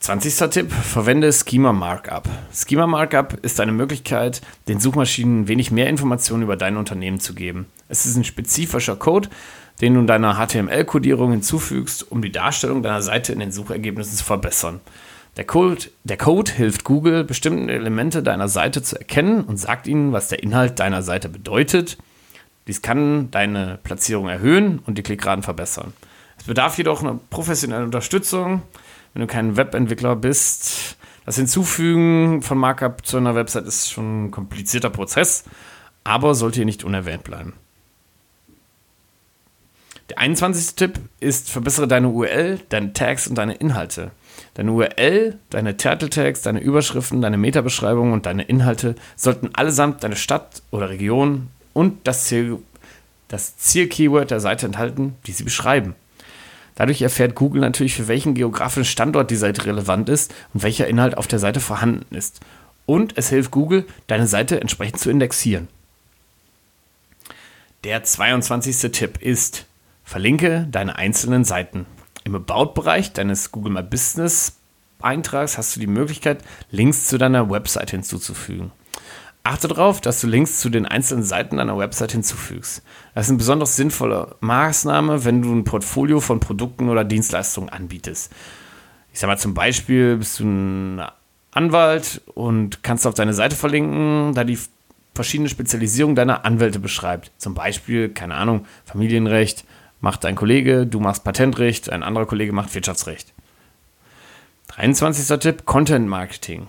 20. 0.00 0.50
Tipp, 0.50 0.72
verwende 0.72 1.32
Schema 1.32 1.72
Markup. 1.72 2.28
Schema 2.52 2.86
Markup 2.86 3.38
ist 3.42 3.58
eine 3.60 3.72
Möglichkeit, 3.72 4.40
den 4.68 4.78
Suchmaschinen 4.78 5.48
wenig 5.48 5.70
mehr 5.70 5.88
Informationen 5.88 6.44
über 6.44 6.56
dein 6.56 6.76
Unternehmen 6.76 7.18
zu 7.18 7.34
geben. 7.34 7.66
Es 7.88 8.06
ist 8.06 8.16
ein 8.16 8.24
spezifischer 8.24 8.96
Code, 8.96 9.28
den 9.80 9.94
du 9.94 10.00
in 10.00 10.06
deiner 10.06 10.34
HTML-Kodierung 10.34 11.32
hinzufügst, 11.32 12.10
um 12.10 12.22
die 12.22 12.30
Darstellung 12.30 12.82
deiner 12.82 13.02
Seite 13.02 13.32
in 13.32 13.40
den 13.40 13.50
Suchergebnissen 13.50 14.16
zu 14.16 14.24
verbessern. 14.24 14.80
Der 15.36 15.44
Code, 15.44 15.90
der 16.04 16.16
Code 16.16 16.52
hilft 16.52 16.84
Google, 16.84 17.24
bestimmte 17.24 17.72
Elemente 17.72 18.22
deiner 18.22 18.48
Seite 18.48 18.82
zu 18.82 18.96
erkennen 18.96 19.42
und 19.42 19.58
sagt 19.58 19.86
ihnen, 19.86 20.12
was 20.12 20.28
der 20.28 20.42
Inhalt 20.42 20.78
deiner 20.78 21.02
Seite 21.02 21.28
bedeutet. 21.28 21.98
Dies 22.68 22.80
kann 22.80 23.30
deine 23.30 23.78
Platzierung 23.82 24.28
erhöhen 24.28 24.78
und 24.78 24.98
die 24.98 25.02
Klickraten 25.02 25.42
verbessern. 25.42 25.92
Es 26.38 26.44
bedarf 26.44 26.78
jedoch 26.78 27.02
einer 27.02 27.18
professionellen 27.30 27.84
Unterstützung. 27.84 28.62
Wenn 29.16 29.22
du 29.22 29.32
kein 29.32 29.56
Webentwickler 29.56 30.14
bist, 30.14 30.98
das 31.24 31.36
Hinzufügen 31.36 32.42
von 32.42 32.58
Markup 32.58 33.06
zu 33.06 33.16
einer 33.16 33.34
Website 33.34 33.64
ist 33.64 33.90
schon 33.90 34.26
ein 34.26 34.30
komplizierter 34.30 34.90
Prozess, 34.90 35.44
aber 36.04 36.34
sollte 36.34 36.56
hier 36.56 36.66
nicht 36.66 36.84
unerwähnt 36.84 37.24
bleiben. 37.24 37.54
Der 40.10 40.18
21. 40.18 40.74
Tipp 40.74 41.00
ist, 41.18 41.48
verbessere 41.48 41.88
deine 41.88 42.08
URL, 42.08 42.60
deine 42.68 42.92
Tags 42.92 43.26
und 43.26 43.36
deine 43.36 43.54
Inhalte. 43.54 44.10
Deine 44.52 44.72
URL, 44.72 45.38
deine 45.48 45.78
Turtle 45.78 46.10
Tags, 46.10 46.42
deine 46.42 46.60
Überschriften, 46.60 47.22
deine 47.22 47.38
Metabeschreibungen 47.38 48.12
und 48.12 48.26
deine 48.26 48.42
Inhalte 48.42 48.96
sollten 49.16 49.48
allesamt 49.54 50.04
deine 50.04 50.16
Stadt 50.16 50.60
oder 50.70 50.90
Region 50.90 51.48
und 51.72 52.06
das 52.06 52.24
Ziel, 52.24 52.58
das 53.28 53.56
Zielkeyword 53.56 54.30
der 54.30 54.40
Seite 54.40 54.66
enthalten, 54.66 55.14
die 55.26 55.32
sie 55.32 55.44
beschreiben. 55.44 55.94
Dadurch 56.76 57.02
erfährt 57.02 57.34
Google 57.34 57.62
natürlich, 57.62 57.94
für 57.94 58.06
welchen 58.06 58.34
geografischen 58.34 58.84
Standort 58.84 59.30
die 59.30 59.36
Seite 59.36 59.66
relevant 59.66 60.08
ist 60.08 60.32
und 60.54 60.62
welcher 60.62 60.86
Inhalt 60.86 61.18
auf 61.18 61.26
der 61.26 61.38
Seite 61.38 61.60
vorhanden 61.60 62.14
ist. 62.14 62.40
Und 62.84 63.18
es 63.18 63.30
hilft 63.30 63.50
Google, 63.50 63.84
deine 64.06 64.28
Seite 64.28 64.60
entsprechend 64.60 65.00
zu 65.00 65.10
indexieren. 65.10 65.68
Der 67.82 68.04
22. 68.04 68.92
Tipp 68.92 69.20
ist, 69.20 69.66
verlinke 70.04 70.68
deine 70.70 70.96
einzelnen 70.96 71.44
Seiten. 71.44 71.86
Im 72.24 72.34
About-Bereich 72.34 73.12
deines 73.12 73.50
Google 73.50 73.72
My 73.72 73.82
Business 73.82 74.56
Eintrags 75.00 75.58
hast 75.58 75.76
du 75.76 75.80
die 75.80 75.86
Möglichkeit, 75.86 76.42
Links 76.70 77.06
zu 77.06 77.18
deiner 77.18 77.50
Website 77.50 77.90
hinzuzufügen. 77.90 78.72
Achte 79.46 79.68
darauf, 79.68 80.00
dass 80.00 80.20
du 80.20 80.26
Links 80.26 80.58
zu 80.58 80.70
den 80.70 80.86
einzelnen 80.86 81.22
Seiten 81.22 81.58
deiner 81.58 81.78
Website 81.78 82.10
hinzufügst. 82.10 82.82
Das 83.14 83.26
ist 83.26 83.30
eine 83.30 83.38
besonders 83.38 83.76
sinnvolle 83.76 84.34
Maßnahme, 84.40 85.24
wenn 85.24 85.40
du 85.40 85.54
ein 85.54 85.62
Portfolio 85.62 86.18
von 86.18 86.40
Produkten 86.40 86.88
oder 86.88 87.04
Dienstleistungen 87.04 87.68
anbietest. 87.68 88.32
Ich 89.12 89.20
sage 89.20 89.30
mal 89.32 89.38
zum 89.38 89.54
Beispiel, 89.54 90.16
bist 90.16 90.40
du 90.40 90.44
ein 90.44 91.02
Anwalt 91.52 92.22
und 92.34 92.82
kannst 92.82 93.06
auf 93.06 93.14
deine 93.14 93.34
Seite 93.34 93.54
verlinken, 93.54 94.34
da 94.34 94.42
die 94.42 94.58
verschiedene 95.14 95.48
Spezialisierung 95.48 96.16
deiner 96.16 96.44
Anwälte 96.44 96.80
beschreibt. 96.80 97.30
Zum 97.38 97.54
Beispiel, 97.54 98.08
keine 98.08 98.34
Ahnung, 98.34 98.66
Familienrecht, 98.84 99.64
macht 100.00 100.24
ein 100.24 100.34
Kollege, 100.34 100.88
du 100.88 100.98
machst 100.98 101.22
Patentrecht, 101.22 101.88
ein 101.88 102.02
anderer 102.02 102.26
Kollege 102.26 102.52
macht 102.52 102.74
Wirtschaftsrecht. 102.74 103.32
23. 104.68 105.38
Tipp, 105.38 105.66
Content 105.66 106.08
Marketing. 106.08 106.66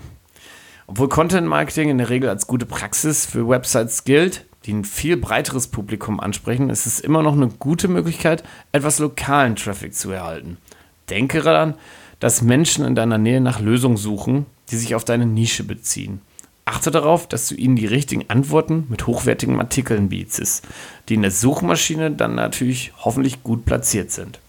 Obwohl 0.87 1.09
Content 1.09 1.47
Marketing 1.47 1.89
in 1.89 1.97
der 1.97 2.09
Regel 2.09 2.29
als 2.29 2.47
gute 2.47 2.65
Praxis 2.65 3.25
für 3.25 3.47
Websites 3.47 4.05
gilt, 4.05 4.45
die 4.65 4.73
ein 4.73 4.85
viel 4.85 5.17
breiteres 5.17 5.67
Publikum 5.67 6.19
ansprechen, 6.21 6.69
ist 6.69 6.85
es 6.85 7.01
immer 7.01 7.23
noch 7.23 7.33
eine 7.33 7.49
gute 7.49 7.89
Möglichkeit, 7.89 8.43
etwas 8.71 8.99
lokalen 8.99 9.57
Traffic 9.57 9.93
zu 9.93 10.11
erhalten. 10.11 10.57
Denke 11.09 11.41
daran, 11.41 11.75
dass 12.19 12.41
Menschen 12.41 12.85
in 12.85 12.95
deiner 12.95 13.17
Nähe 13.17 13.41
nach 13.41 13.59
Lösungen 13.59 13.97
suchen, 13.97 14.45
die 14.71 14.77
sich 14.77 14.95
auf 14.95 15.03
deine 15.03 15.25
Nische 15.25 15.65
beziehen. 15.65 16.21
Achte 16.63 16.89
darauf, 16.89 17.27
dass 17.27 17.47
du 17.47 17.55
ihnen 17.55 17.75
die 17.75 17.85
richtigen 17.85 18.29
Antworten 18.29 18.87
mit 18.89 19.07
hochwertigen 19.07 19.59
Artikeln 19.59 20.09
bietest, 20.09 20.67
die 21.07 21.13
in 21.13 21.21
der 21.21 21.31
Suchmaschine 21.31 22.11
dann 22.11 22.35
natürlich 22.35 22.93
hoffentlich 22.97 23.43
gut 23.43 23.65
platziert 23.65 24.11
sind. 24.11 24.39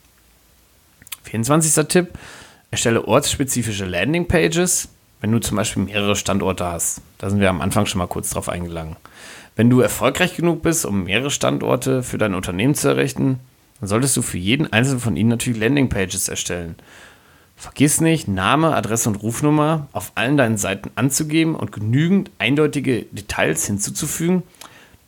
24. 1.24 1.86
Tipp: 1.86 2.18
Erstelle 2.72 3.06
ortsspezifische 3.06 3.84
Landingpages, 3.84 4.88
wenn 5.20 5.32
du 5.32 5.38
zum 5.38 5.56
Beispiel 5.56 5.84
mehrere 5.84 6.16
Standorte 6.16 6.66
hast. 6.66 7.00
Da 7.18 7.30
sind 7.30 7.40
wir 7.40 7.50
am 7.50 7.60
Anfang 7.60 7.86
schon 7.86 7.98
mal 7.98 8.06
kurz 8.06 8.30
drauf 8.30 8.48
eingegangen. 8.48 8.96
Wenn 9.56 9.70
du 9.70 9.80
erfolgreich 9.80 10.36
genug 10.36 10.62
bist, 10.62 10.86
um 10.86 11.04
mehrere 11.04 11.30
Standorte 11.30 12.02
für 12.02 12.18
dein 12.18 12.34
Unternehmen 12.34 12.74
zu 12.74 12.88
errichten, 12.88 13.40
dann 13.80 13.88
solltest 13.88 14.16
du 14.16 14.22
für 14.22 14.38
jeden 14.38 14.72
einzelnen 14.72 15.00
von 15.00 15.16
ihnen 15.16 15.30
natürlich 15.30 15.60
Landingpages 15.60 16.28
erstellen. 16.28 16.76
Vergiss 17.56 18.00
nicht, 18.00 18.28
Name, 18.28 18.74
Adresse 18.74 19.08
und 19.08 19.16
Rufnummer 19.16 19.88
auf 19.92 20.12
allen 20.14 20.36
deinen 20.36 20.58
Seiten 20.58 20.90
anzugeben 20.94 21.56
und 21.56 21.72
genügend 21.72 22.30
eindeutige 22.38 23.02
Details 23.06 23.66
hinzuzufügen, 23.66 24.44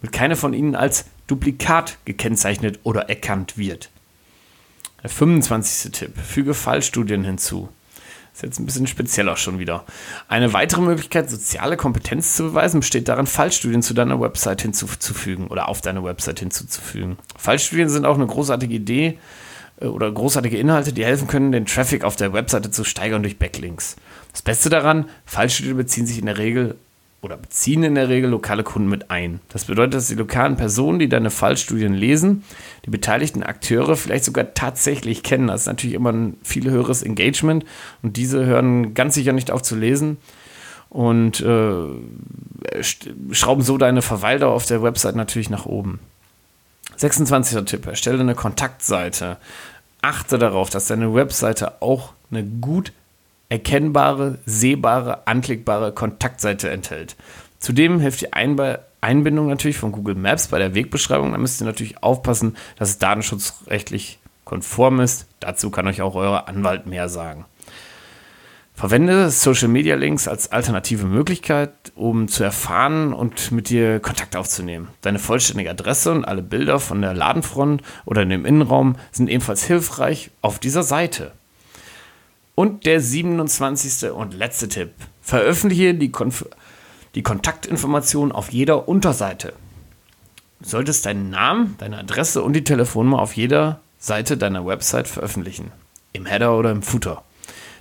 damit 0.00 0.12
keine 0.12 0.34
von 0.34 0.52
ihnen 0.52 0.74
als 0.74 1.04
Duplikat 1.28 1.98
gekennzeichnet 2.04 2.80
oder 2.82 3.08
erkannt 3.08 3.56
wird. 3.56 3.90
Der 5.04 5.10
25. 5.10 5.92
Tipp, 5.92 6.18
füge 6.18 6.54
Fallstudien 6.54 7.22
hinzu. 7.22 7.68
Ist 8.40 8.44
jetzt 8.44 8.58
ein 8.58 8.64
bisschen 8.64 8.86
spezieller 8.86 9.36
schon 9.36 9.58
wieder. 9.58 9.84
Eine 10.26 10.54
weitere 10.54 10.80
Möglichkeit, 10.80 11.28
soziale 11.28 11.76
Kompetenz 11.76 12.36
zu 12.36 12.44
beweisen, 12.44 12.80
besteht 12.80 13.06
darin, 13.06 13.26
Fallstudien 13.26 13.82
zu 13.82 13.92
deiner 13.92 14.18
Website 14.18 14.62
hinzuzufügen 14.62 15.48
oder 15.48 15.68
auf 15.68 15.82
deine 15.82 16.02
Website 16.04 16.40
hinzuzufügen. 16.40 17.18
Fallstudien 17.36 17.90
sind 17.90 18.06
auch 18.06 18.14
eine 18.14 18.26
großartige 18.26 18.72
Idee 18.74 19.18
äh, 19.78 19.84
oder 19.84 20.10
großartige 20.10 20.56
Inhalte, 20.56 20.94
die 20.94 21.04
helfen 21.04 21.28
können, 21.28 21.52
den 21.52 21.66
Traffic 21.66 22.02
auf 22.02 22.16
der 22.16 22.32
Webseite 22.32 22.70
zu 22.70 22.82
steigern 22.82 23.22
durch 23.22 23.38
Backlinks. 23.38 23.96
Das 24.32 24.40
Beste 24.40 24.70
daran, 24.70 25.10
Fallstudien 25.26 25.76
beziehen 25.76 26.06
sich 26.06 26.18
in 26.18 26.24
der 26.24 26.38
Regel 26.38 26.76
oder 27.22 27.36
beziehen 27.36 27.82
in 27.82 27.94
der 27.94 28.08
Regel 28.08 28.30
lokale 28.30 28.62
Kunden 28.62 28.88
mit 28.88 29.10
ein. 29.10 29.40
Das 29.50 29.66
bedeutet, 29.66 29.94
dass 29.94 30.08
die 30.08 30.14
lokalen 30.14 30.56
Personen, 30.56 30.98
die 30.98 31.08
deine 31.08 31.30
Fallstudien 31.30 31.92
lesen, 31.92 32.44
die 32.86 32.90
beteiligten 32.90 33.42
Akteure 33.42 33.96
vielleicht 33.96 34.24
sogar 34.24 34.54
tatsächlich 34.54 35.22
kennen. 35.22 35.48
Das 35.48 35.62
ist 35.62 35.66
natürlich 35.66 35.94
immer 35.94 36.12
ein 36.12 36.38
viel 36.42 36.70
höheres 36.70 37.02
Engagement 37.02 37.66
und 38.02 38.16
diese 38.16 38.46
hören 38.46 38.94
ganz 38.94 39.14
sicher 39.14 39.32
nicht 39.32 39.50
auf 39.50 39.62
zu 39.62 39.76
lesen 39.76 40.16
und 40.88 41.40
äh, 41.40 42.82
schrauben 43.32 43.62
so 43.62 43.76
deine 43.76 44.02
Verweildauer 44.02 44.54
auf 44.54 44.66
der 44.66 44.82
Website 44.82 45.14
natürlich 45.14 45.50
nach 45.50 45.66
oben. 45.66 46.00
26. 46.96 47.64
Tipp, 47.64 47.86
erstelle 47.86 48.20
eine 48.20 48.34
Kontaktseite. 48.34 49.36
Achte 50.02 50.38
darauf, 50.38 50.70
dass 50.70 50.86
deine 50.86 51.14
Webseite 51.14 51.82
auch 51.82 52.12
eine 52.30 52.44
gut 52.44 52.92
erkennbare, 53.50 54.38
sehbare, 54.46 55.26
anklickbare 55.26 55.92
Kontaktseite 55.92 56.70
enthält. 56.70 57.16
Zudem 57.58 58.00
hilft 58.00 58.22
die 58.22 58.32
Einbindung 58.32 59.48
natürlich 59.48 59.76
von 59.76 59.92
Google 59.92 60.14
Maps 60.14 60.48
bei 60.48 60.58
der 60.58 60.74
Wegbeschreibung. 60.74 61.32
Da 61.32 61.38
müsst 61.38 61.60
ihr 61.60 61.66
natürlich 61.66 62.02
aufpassen, 62.02 62.56
dass 62.76 62.88
es 62.88 62.98
datenschutzrechtlich 62.98 64.18
konform 64.44 65.00
ist. 65.00 65.26
Dazu 65.40 65.70
kann 65.70 65.86
euch 65.86 66.00
auch 66.00 66.14
euer 66.14 66.48
Anwalt 66.48 66.86
mehr 66.86 67.10
sagen. 67.10 67.44
Verwende 68.74 69.30
Social 69.30 69.68
Media 69.68 69.94
Links 69.94 70.26
als 70.26 70.52
alternative 70.52 71.04
Möglichkeit, 71.04 71.92
um 71.96 72.28
zu 72.28 72.44
erfahren 72.44 73.12
und 73.12 73.52
mit 73.52 73.68
dir 73.68 74.00
Kontakt 74.00 74.36
aufzunehmen. 74.36 74.88
Deine 75.02 75.18
vollständige 75.18 75.68
Adresse 75.68 76.12
und 76.12 76.24
alle 76.24 76.40
Bilder 76.40 76.80
von 76.80 77.02
der 77.02 77.12
Ladenfront 77.12 77.82
oder 78.06 78.22
in 78.22 78.30
dem 78.30 78.46
Innenraum 78.46 78.96
sind 79.12 79.28
ebenfalls 79.28 79.64
hilfreich 79.64 80.30
auf 80.40 80.58
dieser 80.58 80.82
Seite. 80.82 81.32
Und 82.60 82.84
der 82.84 83.00
27. 83.00 84.10
und 84.10 84.34
letzte 84.34 84.68
Tipp. 84.68 84.90
Veröffentliche 85.22 85.94
die, 85.94 86.10
Konf 86.10 86.44
die 87.14 87.22
Kontaktinformationen 87.22 88.32
auf 88.32 88.52
jeder 88.52 88.86
Unterseite. 88.86 89.54
Du 90.60 90.68
solltest 90.68 91.06
deinen 91.06 91.30
Namen, 91.30 91.76
deine 91.78 91.96
Adresse 91.96 92.42
und 92.42 92.52
die 92.52 92.62
Telefonnummer 92.62 93.22
auf 93.22 93.34
jeder 93.34 93.80
Seite 93.98 94.36
deiner 94.36 94.66
Website 94.66 95.08
veröffentlichen. 95.08 95.72
Im 96.12 96.26
Header 96.26 96.54
oder 96.54 96.70
im 96.70 96.82
Footer. 96.82 97.22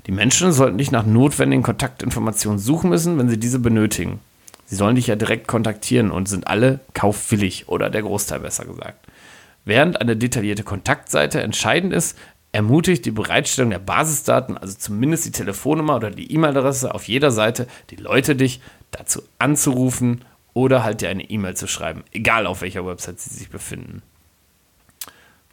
Die 0.07 0.13
Menschen 0.13 0.53
sollten 0.53 0.77
nicht 0.77 0.93
nach 0.93 1.05
notwendigen 1.05 1.61
Kontaktinformationen 1.61 2.57
suchen 2.57 2.89
müssen, 2.89 3.17
wenn 3.17 3.27
sie 3.27 3.37
diese 3.37 3.59
benötigen. 3.59 4.21
Sie 4.65 4.77
sollen 4.77 4.95
dich 4.95 5.07
ja 5.07 5.17
direkt 5.17 5.49
kontaktieren 5.49 6.09
und 6.09 6.29
sind 6.29 6.47
alle 6.47 6.79
kaufwillig 6.93 7.67
oder 7.67 7.89
der 7.89 8.03
Großteil 8.03 8.39
besser 8.39 8.63
gesagt. 8.63 9.07
Während 9.65 9.99
eine 9.99 10.15
detaillierte 10.15 10.63
Kontaktseite 10.63 11.41
entscheidend 11.41 11.91
ist, 11.91 12.17
ermutigt 12.51 13.05
die 13.05 13.11
Bereitstellung 13.11 13.69
der 13.69 13.79
Basisdaten, 13.79 14.57
also 14.57 14.75
zumindest 14.77 15.25
die 15.25 15.31
Telefonnummer 15.31 15.95
oder 15.95 16.11
die 16.11 16.31
E-Mail-Adresse 16.33 16.93
auf 16.93 17.07
jeder 17.07 17.31
Seite, 17.31 17.67
die 17.89 17.95
Leute 17.95 18.35
dich 18.35 18.61
dazu 18.91 19.21
anzurufen 19.37 20.25
oder 20.53 20.83
halt 20.83 21.01
dir 21.01 21.09
eine 21.09 21.29
E-Mail 21.29 21.55
zu 21.55 21.67
schreiben, 21.67 22.03
egal 22.11 22.47
auf 22.47 22.61
welcher 22.61 22.85
Website 22.85 23.19
sie 23.19 23.33
sich 23.33 23.49
befinden. 23.49 24.01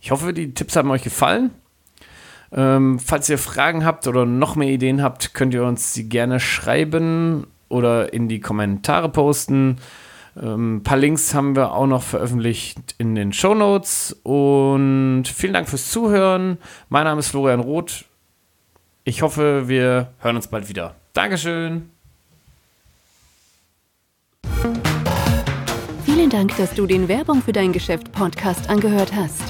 Ich 0.00 0.10
hoffe, 0.10 0.32
die 0.32 0.54
Tipps 0.54 0.76
haben 0.76 0.90
euch 0.90 1.02
gefallen. 1.02 1.50
Ähm, 2.52 2.98
falls 2.98 3.28
ihr 3.28 3.38
Fragen 3.38 3.84
habt 3.84 4.06
oder 4.06 4.24
noch 4.24 4.56
mehr 4.56 4.68
Ideen 4.68 5.02
habt, 5.02 5.34
könnt 5.34 5.52
ihr 5.52 5.64
uns 5.64 5.92
sie 5.92 6.08
gerne 6.08 6.40
schreiben 6.40 7.46
oder 7.68 8.12
in 8.12 8.28
die 8.28 8.40
Kommentare 8.40 9.08
posten. 9.08 9.78
Ähm, 10.40 10.76
ein 10.76 10.82
paar 10.82 10.98
Links 10.98 11.34
haben 11.34 11.56
wir 11.56 11.72
auch 11.72 11.86
noch 11.86 12.02
veröffentlicht 12.02 12.94
in 12.98 13.14
den 13.14 13.32
Show 13.32 13.54
Notes. 13.54 14.18
Und 14.22 15.24
vielen 15.24 15.52
Dank 15.52 15.68
fürs 15.68 15.90
Zuhören. 15.90 16.58
Mein 16.88 17.04
Name 17.04 17.20
ist 17.20 17.28
Florian 17.28 17.60
Roth. 17.60 18.04
Ich 19.04 19.22
hoffe, 19.22 19.68
wir 19.68 20.12
hören 20.18 20.36
uns 20.36 20.48
bald 20.48 20.68
wieder. 20.68 20.96
Dankeschön. 21.12 21.90
Vielen 26.04 26.30
Dank, 26.30 26.56
dass 26.56 26.74
du 26.74 26.86
den 26.86 27.08
Werbung 27.08 27.40
für 27.40 27.52
dein 27.52 27.72
Geschäft 27.72 28.12
Podcast 28.12 28.68
angehört 28.68 29.14
hast. 29.14 29.42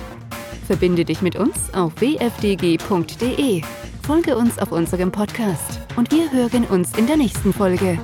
Verbinde 0.66 1.04
dich 1.04 1.22
mit 1.22 1.36
uns 1.36 1.72
auf 1.74 1.92
wfdg.de. 2.00 3.62
Folge 4.02 4.36
uns 4.36 4.58
auf 4.58 4.72
unserem 4.72 5.10
Podcast 5.10 5.80
und 5.96 6.12
wir 6.12 6.30
hören 6.30 6.64
uns 6.64 6.96
in 6.96 7.06
der 7.06 7.16
nächsten 7.16 7.52
Folge. 7.52 7.98